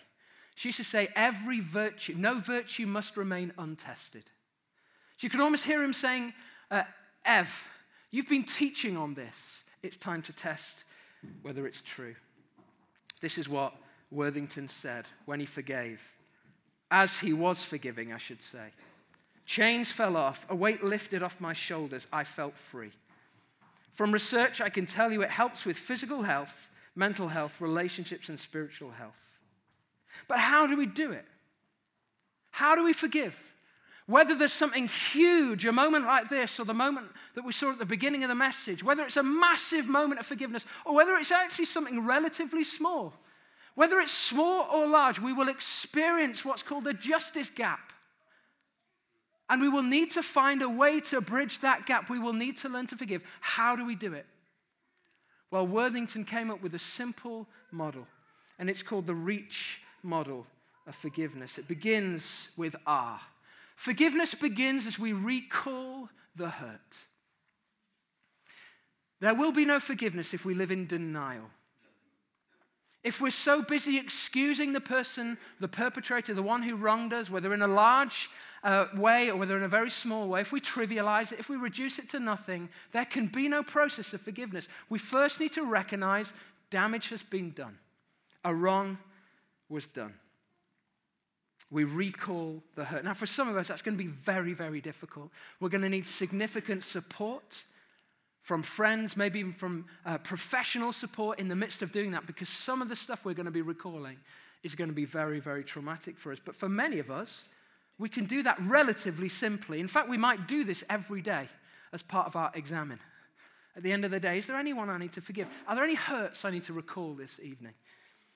She 0.56 0.68
used 0.70 0.78
to 0.78 0.84
say, 0.84 1.08
Every 1.14 1.60
virtue, 1.60 2.14
no 2.16 2.40
virtue 2.40 2.86
must 2.86 3.16
remain 3.16 3.52
untested. 3.58 4.24
You 5.20 5.30
could 5.30 5.40
almost 5.40 5.64
hear 5.64 5.82
him 5.82 5.92
saying, 5.92 6.32
uh, 6.70 6.82
Ev, 7.24 7.64
you've 8.10 8.28
been 8.28 8.44
teaching 8.44 8.96
on 8.96 9.14
this. 9.14 9.64
It's 9.82 9.96
time 9.96 10.22
to 10.22 10.32
test 10.32 10.84
whether 11.42 11.66
it's 11.66 11.82
true. 11.82 12.14
This 13.20 13.38
is 13.38 13.48
what 13.48 13.74
Worthington 14.10 14.68
said 14.68 15.06
when 15.26 15.40
he 15.40 15.46
forgave, 15.46 16.00
as 16.90 17.18
he 17.18 17.32
was 17.32 17.64
forgiving, 17.64 18.12
I 18.12 18.18
should 18.18 18.40
say. 18.40 18.72
Chains 19.48 19.90
fell 19.90 20.14
off, 20.14 20.44
a 20.50 20.54
weight 20.54 20.84
lifted 20.84 21.22
off 21.22 21.40
my 21.40 21.54
shoulders. 21.54 22.06
I 22.12 22.22
felt 22.22 22.54
free. 22.54 22.92
From 23.94 24.12
research, 24.12 24.60
I 24.60 24.68
can 24.68 24.84
tell 24.84 25.10
you 25.10 25.22
it 25.22 25.30
helps 25.30 25.64
with 25.64 25.78
physical 25.78 26.22
health, 26.22 26.68
mental 26.94 27.28
health, 27.28 27.58
relationships, 27.58 28.28
and 28.28 28.38
spiritual 28.38 28.90
health. 28.90 29.38
But 30.28 30.36
how 30.36 30.66
do 30.66 30.76
we 30.76 30.84
do 30.84 31.12
it? 31.12 31.24
How 32.50 32.76
do 32.76 32.84
we 32.84 32.92
forgive? 32.92 33.38
Whether 34.04 34.34
there's 34.34 34.52
something 34.52 34.86
huge, 34.86 35.64
a 35.64 35.72
moment 35.72 36.04
like 36.04 36.28
this, 36.28 36.60
or 36.60 36.66
the 36.66 36.74
moment 36.74 37.06
that 37.34 37.42
we 37.42 37.52
saw 37.52 37.70
at 37.70 37.78
the 37.78 37.86
beginning 37.86 38.24
of 38.24 38.28
the 38.28 38.34
message, 38.34 38.84
whether 38.84 39.02
it's 39.02 39.16
a 39.16 39.22
massive 39.22 39.88
moment 39.88 40.20
of 40.20 40.26
forgiveness, 40.26 40.66
or 40.84 40.94
whether 40.94 41.14
it's 41.16 41.32
actually 41.32 41.64
something 41.64 42.04
relatively 42.04 42.64
small, 42.64 43.14
whether 43.76 43.98
it's 43.98 44.12
small 44.12 44.68
or 44.70 44.86
large, 44.86 45.18
we 45.18 45.32
will 45.32 45.48
experience 45.48 46.44
what's 46.44 46.62
called 46.62 46.86
a 46.86 46.92
justice 46.92 47.48
gap. 47.48 47.94
And 49.50 49.62
we 49.62 49.68
will 49.68 49.82
need 49.82 50.12
to 50.12 50.22
find 50.22 50.60
a 50.62 50.68
way 50.68 51.00
to 51.00 51.20
bridge 51.20 51.60
that 51.60 51.86
gap. 51.86 52.10
We 52.10 52.18
will 52.18 52.34
need 52.34 52.58
to 52.58 52.68
learn 52.68 52.86
to 52.88 52.96
forgive. 52.96 53.22
How 53.40 53.76
do 53.76 53.86
we 53.86 53.94
do 53.94 54.12
it? 54.12 54.26
Well, 55.50 55.66
Worthington 55.66 56.24
came 56.24 56.50
up 56.50 56.62
with 56.62 56.74
a 56.74 56.78
simple 56.78 57.46
model, 57.70 58.06
and 58.58 58.68
it's 58.68 58.82
called 58.82 59.06
the 59.06 59.14
REACH 59.14 59.80
model 60.02 60.46
of 60.86 60.94
forgiveness. 60.94 61.56
It 61.58 61.66
begins 61.66 62.48
with 62.56 62.76
R. 62.86 63.20
Forgiveness 63.76 64.34
begins 64.34 64.86
as 64.86 64.98
we 64.98 65.12
recall 65.12 66.10
the 66.36 66.50
hurt. 66.50 66.96
There 69.20 69.34
will 69.34 69.52
be 69.52 69.64
no 69.64 69.80
forgiveness 69.80 70.34
if 70.34 70.44
we 70.44 70.54
live 70.54 70.70
in 70.70 70.86
denial. 70.86 71.50
If 73.04 73.20
we're 73.20 73.30
so 73.30 73.62
busy 73.62 73.96
excusing 73.96 74.72
the 74.72 74.80
person, 74.80 75.38
the 75.60 75.68
perpetrator, 75.68 76.34
the 76.34 76.42
one 76.42 76.62
who 76.62 76.74
wronged 76.74 77.12
us, 77.12 77.30
whether 77.30 77.54
in 77.54 77.62
a 77.62 77.68
large 77.68 78.28
uh, 78.64 78.86
way 78.96 79.30
or 79.30 79.36
whether 79.36 79.56
in 79.56 79.62
a 79.62 79.68
very 79.68 79.90
small 79.90 80.28
way, 80.28 80.40
if 80.40 80.50
we 80.50 80.60
trivialize 80.60 81.32
it, 81.32 81.38
if 81.38 81.48
we 81.48 81.56
reduce 81.56 81.98
it 81.98 82.10
to 82.10 82.18
nothing, 82.18 82.68
there 82.92 83.04
can 83.04 83.28
be 83.28 83.46
no 83.48 83.62
process 83.62 84.12
of 84.12 84.20
forgiveness. 84.20 84.66
We 84.88 84.98
first 84.98 85.38
need 85.38 85.52
to 85.52 85.62
recognize 85.62 86.32
damage 86.70 87.08
has 87.10 87.22
been 87.22 87.52
done, 87.52 87.78
a 88.44 88.54
wrong 88.54 88.98
was 89.68 89.86
done. 89.86 90.14
We 91.70 91.84
recall 91.84 92.62
the 92.74 92.84
hurt. 92.84 93.04
Now, 93.04 93.14
for 93.14 93.26
some 93.26 93.48
of 93.48 93.56
us, 93.56 93.68
that's 93.68 93.82
going 93.82 93.96
to 93.96 94.02
be 94.02 94.10
very, 94.10 94.54
very 94.54 94.80
difficult. 94.80 95.30
We're 95.60 95.68
going 95.68 95.82
to 95.82 95.88
need 95.88 96.06
significant 96.06 96.82
support 96.82 97.62
from 98.48 98.62
friends, 98.62 99.14
maybe 99.14 99.40
even 99.40 99.52
from 99.52 99.84
uh, 100.06 100.16
professional 100.16 100.90
support 100.90 101.38
in 101.38 101.48
the 101.48 101.54
midst 101.54 101.82
of 101.82 101.92
doing 101.92 102.12
that, 102.12 102.26
because 102.26 102.48
some 102.48 102.80
of 102.80 102.88
the 102.88 102.96
stuff 102.96 103.22
we're 103.22 103.34
going 103.34 103.44
to 103.44 103.52
be 103.52 103.60
recalling 103.60 104.16
is 104.62 104.74
going 104.74 104.88
to 104.88 104.94
be 104.94 105.04
very, 105.04 105.38
very 105.38 105.62
traumatic 105.62 106.16
for 106.16 106.32
us. 106.32 106.38
But 106.42 106.56
for 106.56 106.66
many 106.66 106.98
of 106.98 107.10
us, 107.10 107.44
we 107.98 108.08
can 108.08 108.24
do 108.24 108.42
that 108.44 108.58
relatively 108.62 109.28
simply. 109.28 109.80
In 109.80 109.86
fact, 109.86 110.08
we 110.08 110.16
might 110.16 110.48
do 110.48 110.64
this 110.64 110.82
every 110.88 111.20
day 111.20 111.46
as 111.92 112.00
part 112.00 112.26
of 112.26 112.36
our 112.36 112.50
examen. 112.54 112.98
At 113.76 113.82
the 113.82 113.92
end 113.92 114.06
of 114.06 114.10
the 114.10 114.18
day, 114.18 114.38
is 114.38 114.46
there 114.46 114.56
anyone 114.56 114.88
I 114.88 114.96
need 114.96 115.12
to 115.12 115.20
forgive? 115.20 115.46
Are 115.66 115.74
there 115.74 115.84
any 115.84 115.94
hurts 115.94 116.46
I 116.46 116.50
need 116.50 116.64
to 116.64 116.72
recall 116.72 117.12
this 117.12 117.38
evening? 117.42 117.74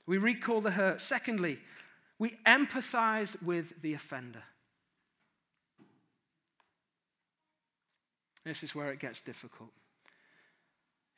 We 0.04 0.18
recall 0.18 0.60
the 0.60 0.72
hurt. 0.72 1.00
Secondly, 1.00 1.58
we 2.18 2.36
empathize 2.44 3.40
with 3.40 3.80
the 3.80 3.94
offender. 3.94 4.42
This 8.44 8.62
is 8.62 8.74
where 8.74 8.92
it 8.92 8.98
gets 8.98 9.22
difficult. 9.22 9.70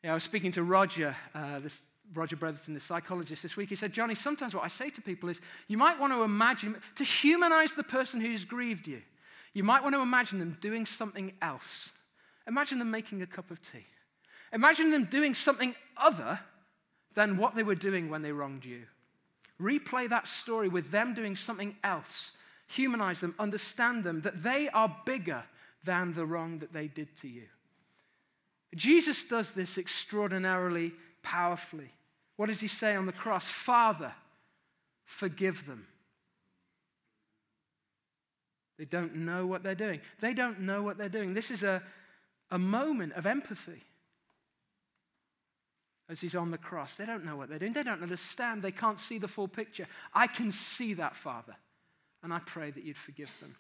Yeah, 0.05 0.11
I 0.11 0.15
was 0.15 0.23
speaking 0.23 0.53
to 0.53 0.63
Roger 0.63 1.17
uh, 1.35 1.61
this 1.61 1.81
Roger 2.13 2.37
Bretherton, 2.37 2.75
the 2.75 2.81
psychologist, 2.81 3.43
this 3.43 3.57
week. 3.57 3.71
He 3.71 3.75
said, 3.75 3.95
Johnny, 3.95 4.15
sometimes 4.15 4.55
what 4.55 4.63
I 4.63 4.69
say 4.69 4.91
to 4.91 5.01
people 5.01 5.31
is 5.31 5.41
you 5.67 5.79
might 5.79 5.99
want 5.99 6.13
to 6.13 6.23
imagine, 6.23 6.77
to 6.97 7.05
humanize 7.05 7.73
the 7.73 7.83
person 7.83 8.21
who's 8.21 8.45
grieved 8.45 8.87
you, 8.87 9.01
you 9.55 9.65
might 9.65 9.83
want 9.83 9.95
to 9.95 10.03
imagine 10.03 10.39
them 10.39 10.59
doing 10.61 10.85
something 10.85 11.33
else. 11.41 11.89
Imagine 12.47 12.79
them 12.79 12.91
making 12.91 13.23
a 13.23 13.27
cup 13.27 13.51
of 13.51 13.63
tea. 13.63 13.87
Imagine 14.53 14.91
them 14.91 15.07
doing 15.07 15.35
something 15.35 15.75
other 15.97 16.39
than 17.15 17.39
what 17.39 17.55
they 17.55 17.63
were 17.63 17.75
doing 17.75 18.11
when 18.11 18.21
they 18.21 18.33
wronged 18.33 18.67
you. 18.67 18.83
Replay 19.59 20.09
that 20.11 20.29
story 20.29 20.69
with 20.69 20.91
them 20.91 21.15
doing 21.15 21.35
something 21.35 21.77
else. 21.83 22.33
Humanize 22.69 23.21
them, 23.21 23.35
understand 23.39 24.05
them, 24.05 24.21
that 24.21 24.43
they 24.43 24.69
are 24.69 24.95
bigger 25.07 25.45
than 25.83 26.13
the 26.13 26.27
wrong 26.27 26.59
that 26.59 26.75
they 26.75 26.89
did 26.89 27.09
to 27.23 27.29
you. 27.29 27.45
Jesus 28.75 29.25
does 29.25 29.53
this 29.53 29.79
extraordinarily 29.79 30.93
powerfully. 31.23 31.91
What 32.37 32.47
does 32.47 32.61
he 32.61 32.69
say 32.69 32.97
on 32.97 33.07
the 33.07 33.13
cross? 33.13 33.49
Father, 33.49 34.13
forgive 35.05 35.67
them. 35.67 35.87
They 38.79 38.85
don't 38.85 39.17
know 39.17 39.47
what 39.47 39.63
they're 39.63 39.75
doing. 39.75 40.01
They 40.21 40.35
don't 40.35 40.61
know 40.61 40.83
what 40.83 40.99
they're 40.99 41.09
doing. 41.09 41.35
This 41.35 41.51
is 41.51 41.63
a, 41.63 41.83
a 42.51 42.59
moment 42.59 43.13
of 43.13 43.27
empathy 43.27 43.83
as 46.09 46.21
he's 46.21 46.35
on 46.35 46.51
the 46.51 46.59
cross. 46.59 46.95
They 46.95 47.07
don't 47.07 47.25
know 47.25 47.37
what 47.37 47.49
they're 47.49 47.59
doing. 47.59 47.73
They 47.73 47.83
don't 47.83 48.03
understand. 48.03 48.63
They 48.63 48.73
can't 48.73 48.99
see 48.99 49.19
the 49.19 49.29
full 49.29 49.49
picture. 49.49 49.87
I 50.13 50.27
can 50.27 50.51
see 50.51 50.95
that, 50.95 51.15
Father, 51.15 51.55
and 52.23 52.33
I 52.33 52.41
pray 52.41 52.71
that 52.73 52.85
you'd 52.85 52.99
forgive 52.99 53.31
them. 53.41 53.55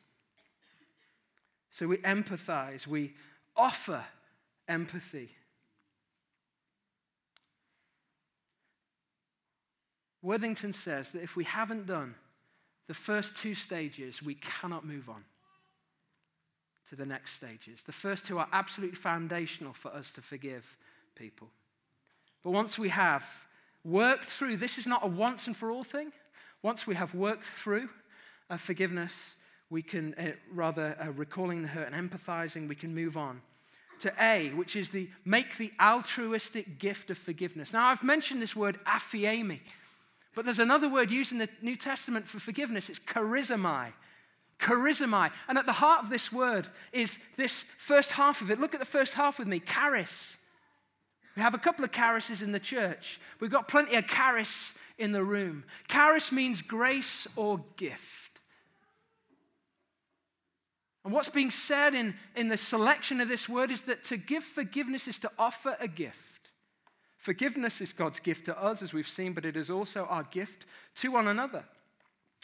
So 1.70 1.86
we 1.86 1.98
empathize, 1.98 2.86
we 2.86 3.14
offer 3.56 4.04
empathy. 4.68 5.30
Worthington 10.22 10.72
says 10.72 11.10
that 11.10 11.22
if 11.22 11.36
we 11.36 11.44
haven't 11.44 11.86
done 11.86 12.14
the 12.86 12.94
first 12.94 13.36
two 13.36 13.54
stages, 13.54 14.22
we 14.22 14.34
cannot 14.36 14.84
move 14.84 15.08
on 15.08 15.24
to 16.88 16.96
the 16.96 17.06
next 17.06 17.34
stages. 17.34 17.80
The 17.84 17.92
first 17.92 18.26
two 18.26 18.38
are 18.38 18.48
absolutely 18.52 18.96
foundational 18.96 19.72
for 19.72 19.92
us 19.92 20.10
to 20.12 20.22
forgive 20.22 20.76
people. 21.14 21.48
But 22.42 22.52
once 22.52 22.78
we 22.78 22.88
have 22.90 23.24
worked 23.84 24.24
through, 24.24 24.56
this 24.58 24.78
is 24.78 24.86
not 24.86 25.04
a 25.04 25.08
once 25.08 25.46
and 25.46 25.56
for 25.56 25.70
all 25.70 25.84
thing. 25.84 26.12
Once 26.62 26.86
we 26.86 26.94
have 26.94 27.14
worked 27.14 27.44
through 27.44 27.88
forgiveness, 28.56 29.36
we 29.70 29.82
can, 29.82 30.14
uh, 30.14 30.32
rather 30.52 30.96
uh, 31.00 31.10
recalling 31.12 31.62
the 31.62 31.68
hurt 31.68 31.90
and 31.90 32.10
empathizing, 32.10 32.68
we 32.68 32.74
can 32.74 32.94
move 32.94 33.16
on 33.16 33.42
to 34.00 34.12
A, 34.20 34.50
which 34.50 34.76
is 34.76 34.90
the 34.90 35.08
make 35.24 35.56
the 35.56 35.72
altruistic 35.80 36.78
gift 36.78 37.10
of 37.10 37.18
forgiveness. 37.18 37.72
Now, 37.72 37.88
I've 37.88 38.02
mentioned 38.02 38.42
this 38.42 38.56
word 38.56 38.78
aphiemi, 38.84 39.60
but 40.34 40.44
there's 40.44 40.58
another 40.58 40.88
word 40.88 41.10
used 41.10 41.32
in 41.32 41.38
the 41.38 41.48
New 41.62 41.76
Testament 41.76 42.26
for 42.26 42.40
forgiveness. 42.40 42.88
It's 42.88 42.98
charizomai. 42.98 43.92
Charizomai. 44.58 45.30
And 45.48 45.58
at 45.58 45.66
the 45.66 45.72
heart 45.72 46.02
of 46.02 46.10
this 46.10 46.32
word 46.32 46.68
is 46.92 47.18
this 47.36 47.64
first 47.78 48.12
half 48.12 48.40
of 48.40 48.50
it. 48.50 48.60
Look 48.60 48.74
at 48.74 48.80
the 48.80 48.86
first 48.86 49.14
half 49.14 49.38
with 49.38 49.48
me 49.48 49.60
charis. 49.60 50.36
We 51.36 51.42
have 51.42 51.54
a 51.54 51.58
couple 51.58 51.84
of 51.84 51.90
charises 51.90 52.42
in 52.42 52.52
the 52.52 52.60
church. 52.60 53.20
We've 53.40 53.50
got 53.50 53.68
plenty 53.68 53.96
of 53.96 54.06
charis 54.06 54.72
in 54.98 55.12
the 55.12 55.24
room. 55.24 55.64
Charis 55.88 56.30
means 56.30 56.62
grace 56.62 57.26
or 57.36 57.64
gift. 57.76 58.23
And 61.04 61.12
what's 61.12 61.28
being 61.28 61.50
said 61.50 61.94
in, 61.94 62.14
in 62.34 62.48
the 62.48 62.56
selection 62.56 63.20
of 63.20 63.28
this 63.28 63.48
word 63.48 63.70
is 63.70 63.82
that 63.82 64.04
to 64.04 64.16
give 64.16 64.42
forgiveness 64.42 65.06
is 65.06 65.18
to 65.18 65.30
offer 65.38 65.76
a 65.78 65.86
gift. 65.86 66.50
Forgiveness 67.18 67.80
is 67.80 67.92
God's 67.92 68.20
gift 68.20 68.46
to 68.46 68.62
us, 68.62 68.82
as 68.82 68.92
we've 68.92 69.08
seen, 69.08 69.32
but 69.34 69.44
it 69.44 69.56
is 69.56 69.70
also 69.70 70.06
our 70.06 70.24
gift 70.24 70.66
to 70.96 71.12
one 71.12 71.28
another. 71.28 71.64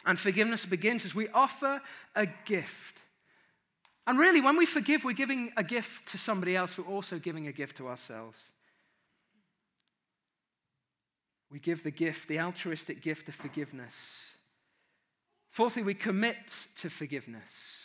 And 0.05 0.17
forgiveness 0.17 0.65
begins 0.65 1.05
as 1.05 1.13
we 1.13 1.27
offer 1.29 1.81
a 2.15 2.27
gift. 2.45 3.01
And 4.07 4.17
really, 4.17 4.41
when 4.41 4.57
we 4.57 4.65
forgive, 4.65 5.03
we're 5.03 5.13
giving 5.13 5.51
a 5.57 5.63
gift 5.63 6.11
to 6.11 6.17
somebody 6.17 6.55
else, 6.55 6.77
we're 6.77 6.85
also 6.85 7.19
giving 7.19 7.47
a 7.47 7.51
gift 7.51 7.77
to 7.77 7.87
ourselves. 7.87 8.51
We 11.51 11.59
give 11.59 11.83
the 11.83 11.91
gift, 11.91 12.27
the 12.27 12.39
altruistic 12.39 13.01
gift 13.01 13.27
of 13.27 13.35
forgiveness. 13.35 14.31
Fourthly, 15.49 15.83
we 15.83 15.93
commit 15.93 16.37
to 16.79 16.89
forgiveness. 16.89 17.80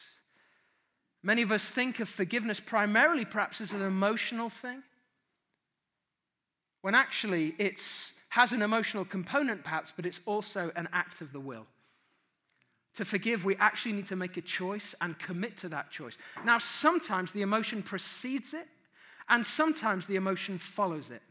Many 1.23 1.43
of 1.43 1.51
us 1.51 1.69
think 1.69 2.01
of 2.01 2.09
forgiveness 2.09 2.61
primarily, 2.61 3.25
perhaps, 3.25 3.61
as 3.61 3.73
an 3.73 3.83
emotional 3.83 4.49
thing, 4.49 4.83
when 6.83 6.95
actually 6.95 7.55
it 7.59 7.81
has 8.29 8.53
an 8.53 8.63
emotional 8.63 9.05
component, 9.05 9.65
perhaps, 9.65 9.93
but 9.95 10.07
it's 10.07 10.21
also 10.27 10.71
an 10.77 10.89
act 10.93 11.21
of 11.21 11.33
the 11.33 11.41
will. 11.41 11.67
To 12.97 13.05
forgive, 13.05 13.45
we 13.45 13.57
actually 13.57 13.93
need 13.93 14.07
to 14.07 14.17
make 14.17 14.37
a 14.37 14.41
choice 14.41 14.95
and 15.01 15.19
commit 15.19 15.59
to 15.59 15.69
that 15.71 15.91
choice. 15.91 16.17
Now, 16.45 16.59
sometimes 16.59 17.33
the 17.33 17.43
emotion 17.43 17.83
precedes 17.83 18.55
it, 18.55 18.67
and 19.29 19.45
sometimes 19.45 20.07
the 20.07 20.17
emotion 20.17 20.59
follows 20.59 21.11
it. 21.11 21.23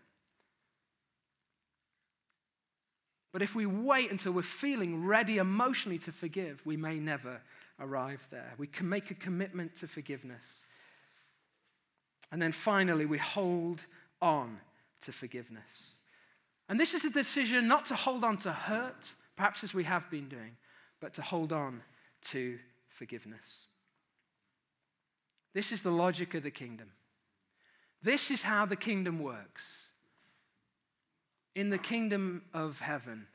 But 3.31 3.41
if 3.41 3.55
we 3.55 3.65
wait 3.65 4.11
until 4.11 4.31
we're 4.31 4.43
feeling 4.43 5.05
ready 5.05 5.37
emotionally 5.37 5.97
to 5.99 6.11
forgive, 6.11 6.61
we 6.65 6.77
may 6.77 6.99
never 6.99 7.41
arrive 7.79 8.27
there. 8.31 8.53
We 8.57 8.67
can 8.67 8.87
make 8.87 9.11
a 9.11 9.15
commitment 9.15 9.75
to 9.77 9.87
forgiveness. 9.87 10.43
And 12.31 12.41
then 12.41 12.51
finally, 12.51 13.05
we 13.05 13.17
hold 13.17 13.83
on 14.21 14.59
to 15.01 15.11
forgiveness. 15.11 15.91
And 16.67 16.79
this 16.79 16.93
is 16.93 17.05
a 17.05 17.09
decision 17.09 17.67
not 17.67 17.85
to 17.85 17.95
hold 17.95 18.23
on 18.23 18.37
to 18.37 18.51
hurt, 18.51 19.13
perhaps 19.35 19.63
as 19.63 19.73
we 19.73 19.83
have 19.83 20.09
been 20.09 20.27
doing, 20.27 20.57
but 20.99 21.13
to 21.15 21.21
hold 21.21 21.53
on 21.53 21.81
to 22.29 22.57
forgiveness. 22.87 23.67
This 25.53 25.71
is 25.71 25.81
the 25.81 25.91
logic 25.91 26.33
of 26.33 26.43
the 26.43 26.51
kingdom. 26.51 26.91
This 28.01 28.31
is 28.31 28.41
how 28.41 28.65
the 28.65 28.75
kingdom 28.75 29.19
works. 29.19 29.63
In 31.55 31.69
the 31.69 31.77
kingdom 31.77 32.43
of 32.53 32.79
heaven, 32.79 33.27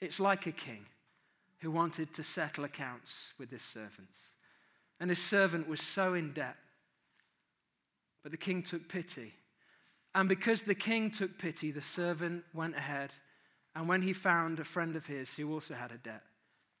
it's 0.00 0.20
like 0.20 0.46
a 0.46 0.52
king 0.52 0.86
who 1.64 1.70
wanted 1.70 2.12
to 2.14 2.22
settle 2.22 2.64
accounts 2.64 3.32
with 3.38 3.50
his 3.50 3.62
servants. 3.62 4.18
And 5.00 5.10
his 5.10 5.22
servant 5.22 5.68
was 5.68 5.80
so 5.80 6.14
in 6.14 6.32
debt. 6.32 6.56
But 8.22 8.32
the 8.32 8.38
king 8.38 8.62
took 8.62 8.88
pity. 8.88 9.34
And 10.14 10.28
because 10.28 10.62
the 10.62 10.74
king 10.74 11.10
took 11.10 11.38
pity, 11.38 11.70
the 11.70 11.82
servant 11.82 12.44
went 12.54 12.76
ahead. 12.76 13.10
And 13.74 13.88
when 13.88 14.02
he 14.02 14.12
found 14.12 14.60
a 14.60 14.64
friend 14.64 14.94
of 14.94 15.06
his 15.06 15.34
who 15.34 15.52
also 15.52 15.74
had 15.74 15.90
a 15.90 15.98
debt, 15.98 16.22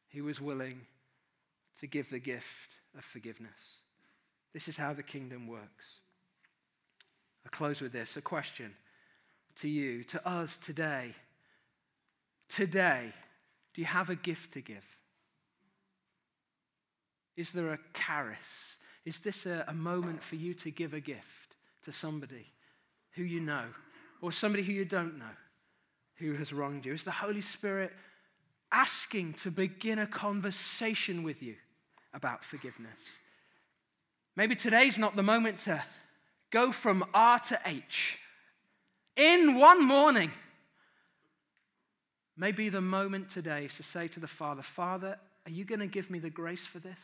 he 0.08 0.20
was 0.20 0.40
willing 0.40 0.82
to 1.80 1.86
give 1.86 2.08
the 2.08 2.20
gift 2.20 2.70
of 2.96 3.04
forgiveness. 3.04 3.80
This 4.52 4.68
is 4.68 4.76
how 4.76 4.92
the 4.92 5.02
kingdom 5.02 5.48
works. 5.48 6.00
I 7.44 7.48
close 7.48 7.80
with 7.80 7.92
this 7.92 8.16
a 8.16 8.22
question 8.22 8.74
to 9.60 9.68
you, 9.68 10.04
to 10.04 10.28
us 10.28 10.56
today. 10.56 11.14
Today, 12.48 13.12
do 13.74 13.80
you 13.80 13.86
have 13.86 14.08
a 14.08 14.14
gift 14.14 14.52
to 14.52 14.60
give? 14.60 14.84
Is 17.36 17.50
there 17.50 17.72
a 17.72 17.78
charis? 17.92 18.76
Is 19.04 19.18
this 19.18 19.44
a, 19.44 19.64
a, 19.68 19.74
moment 19.74 20.22
for 20.22 20.36
you 20.36 20.54
to 20.54 20.70
give 20.70 20.94
a 20.94 21.00
gift 21.00 21.56
to 21.84 21.92
somebody 21.92 22.46
who 23.12 23.24
you 23.24 23.40
know 23.40 23.64
or 24.22 24.32
somebody 24.32 24.62
who 24.62 24.72
you 24.72 24.84
don't 24.84 25.18
know 25.18 25.24
who 26.16 26.34
has 26.34 26.52
wronged 26.52 26.86
you? 26.86 26.92
Is 26.92 27.02
the 27.02 27.10
Holy 27.10 27.40
Spirit 27.40 27.92
asking 28.72 29.34
to 29.34 29.50
begin 29.50 29.98
a 29.98 30.06
conversation 30.06 31.24
with 31.24 31.42
you 31.42 31.56
about 32.14 32.44
forgiveness? 32.44 32.98
Maybe 34.36 34.54
today's 34.54 34.96
not 34.96 35.16
the 35.16 35.22
moment 35.22 35.58
to 35.60 35.84
go 36.50 36.70
from 36.72 37.04
R 37.12 37.40
to 37.40 37.60
H 37.66 38.18
in 39.16 39.58
one 39.58 39.84
morning 39.84 40.30
Maybe 42.36 42.68
the 42.68 42.80
moment 42.80 43.30
today 43.30 43.66
is 43.66 43.74
to 43.74 43.82
say 43.82 44.08
to 44.08 44.20
the 44.20 44.26
Father, 44.26 44.62
Father, 44.62 45.18
are 45.46 45.52
you 45.52 45.64
going 45.64 45.80
to 45.80 45.86
give 45.86 46.10
me 46.10 46.18
the 46.18 46.30
grace 46.30 46.66
for 46.66 46.78
this? 46.78 46.98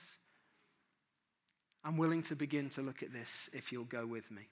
I'm 1.85 1.97
willing 1.97 2.23
to 2.25 2.37
begin 2.37 2.69
to 2.71 2.83
look 2.83 3.03
at 3.03 3.13
this 3.13 3.49
if 3.53 3.73
you'll 3.73 3.85
go 3.85 4.07
with 4.07 4.31
me. 4.31 4.49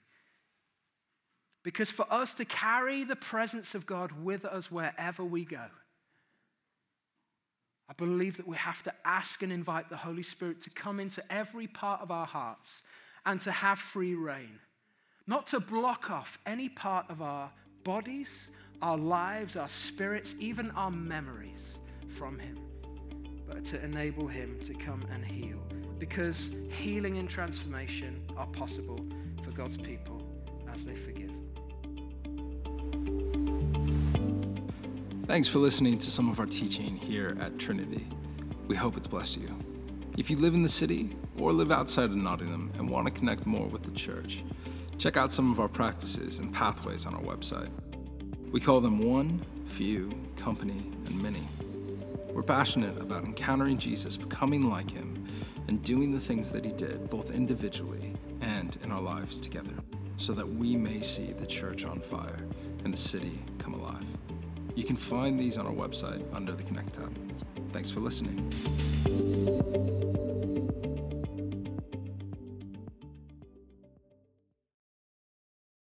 Because 1.63 1.91
for 1.91 2.05
us 2.11 2.33
to 2.35 2.45
carry 2.45 3.03
the 3.03 3.15
presence 3.15 3.75
of 3.75 3.85
God 3.85 4.11
with 4.23 4.45
us 4.45 4.71
wherever 4.71 5.23
we 5.23 5.43
go, 5.43 5.65
I 7.89 7.93
believe 7.93 8.37
that 8.37 8.47
we 8.47 8.55
have 8.55 8.81
to 8.83 8.93
ask 9.03 9.41
and 9.41 9.51
invite 9.51 9.89
the 9.89 9.97
Holy 9.97 10.23
Spirit 10.23 10.61
to 10.61 10.69
come 10.69 10.99
into 10.99 11.23
every 11.31 11.67
part 11.67 12.01
of 12.01 12.11
our 12.11 12.25
hearts 12.25 12.83
and 13.25 13.41
to 13.41 13.51
have 13.51 13.79
free 13.79 14.15
reign. 14.15 14.59
Not 15.27 15.47
to 15.47 15.59
block 15.59 16.09
off 16.09 16.39
any 16.45 16.69
part 16.69 17.09
of 17.09 17.21
our 17.21 17.51
bodies, 17.83 18.49
our 18.81 18.97
lives, 18.97 19.55
our 19.55 19.69
spirits, 19.69 20.35
even 20.39 20.71
our 20.71 20.91
memories 20.91 21.77
from 22.07 22.39
Him, 22.39 22.57
but 23.47 23.65
to 23.65 23.83
enable 23.83 24.27
Him 24.27 24.59
to 24.63 24.73
come 24.73 25.03
and 25.11 25.25
heal. 25.25 25.57
Because 25.97 26.51
healing 26.69 27.17
and 27.17 27.29
transformation 27.29 28.23
are 28.37 28.47
possible 28.47 29.05
for 29.43 29.51
God's 29.51 29.77
people 29.77 30.21
as 30.73 30.85
they 30.85 30.95
forgive. 30.95 31.31
Thanks 35.27 35.47
for 35.47 35.59
listening 35.59 35.99
to 35.99 36.09
some 36.09 36.29
of 36.29 36.39
our 36.39 36.45
teaching 36.45 36.95
here 36.95 37.37
at 37.39 37.59
Trinity. 37.59 38.07
We 38.67 38.75
hope 38.75 38.97
it's 38.97 39.07
blessed 39.07 39.37
you. 39.37 39.55
If 40.17 40.29
you 40.29 40.37
live 40.37 40.53
in 40.53 40.63
the 40.63 40.69
city 40.69 41.15
or 41.37 41.53
live 41.53 41.71
outside 41.71 42.05
of 42.05 42.15
Nottingham 42.15 42.71
and 42.77 42.89
want 42.89 43.05
to 43.07 43.11
connect 43.11 43.45
more 43.45 43.67
with 43.67 43.83
the 43.83 43.91
church, 43.91 44.43
check 44.97 45.17
out 45.17 45.31
some 45.31 45.51
of 45.51 45.59
our 45.59 45.67
practices 45.67 46.39
and 46.39 46.53
pathways 46.53 47.05
on 47.05 47.13
our 47.13 47.21
website. 47.21 47.69
We 48.51 48.59
call 48.59 48.81
them 48.81 48.97
one, 48.99 49.45
few, 49.67 50.11
company, 50.35 50.83
and 51.05 51.21
many. 51.21 51.47
We're 52.31 52.41
passionate 52.41 52.99
about 52.99 53.23
encountering 53.23 53.77
Jesus, 53.77 54.17
becoming 54.17 54.67
like 54.67 54.89
him, 54.89 55.27
and 55.67 55.83
doing 55.83 56.11
the 56.11 56.19
things 56.19 56.49
that 56.51 56.65
he 56.65 56.71
did, 56.71 57.11
both 57.11 57.29
individually 57.29 58.15
and 58.41 58.75
in 58.83 58.91
our 58.91 59.01
lives 59.01 59.39
together, 59.39 59.75
so 60.17 60.33
that 60.33 60.47
we 60.47 60.75
may 60.75 61.01
see 61.01 61.31
the 61.31 61.45
church 61.45 61.85
on 61.85 61.99
fire 61.99 62.39
and 62.83 62.91
the 62.91 62.97
city 62.97 63.39
come 63.59 63.75
alive. 63.75 64.05
You 64.73 64.83
can 64.83 64.95
find 64.95 65.39
these 65.39 65.59
on 65.59 65.67
our 65.67 65.73
website 65.73 66.23
under 66.33 66.53
the 66.53 66.63
Connect 66.63 66.93
tab. 66.93 67.15
Thanks 67.71 67.91
for 67.91 67.99
listening. 67.99 68.39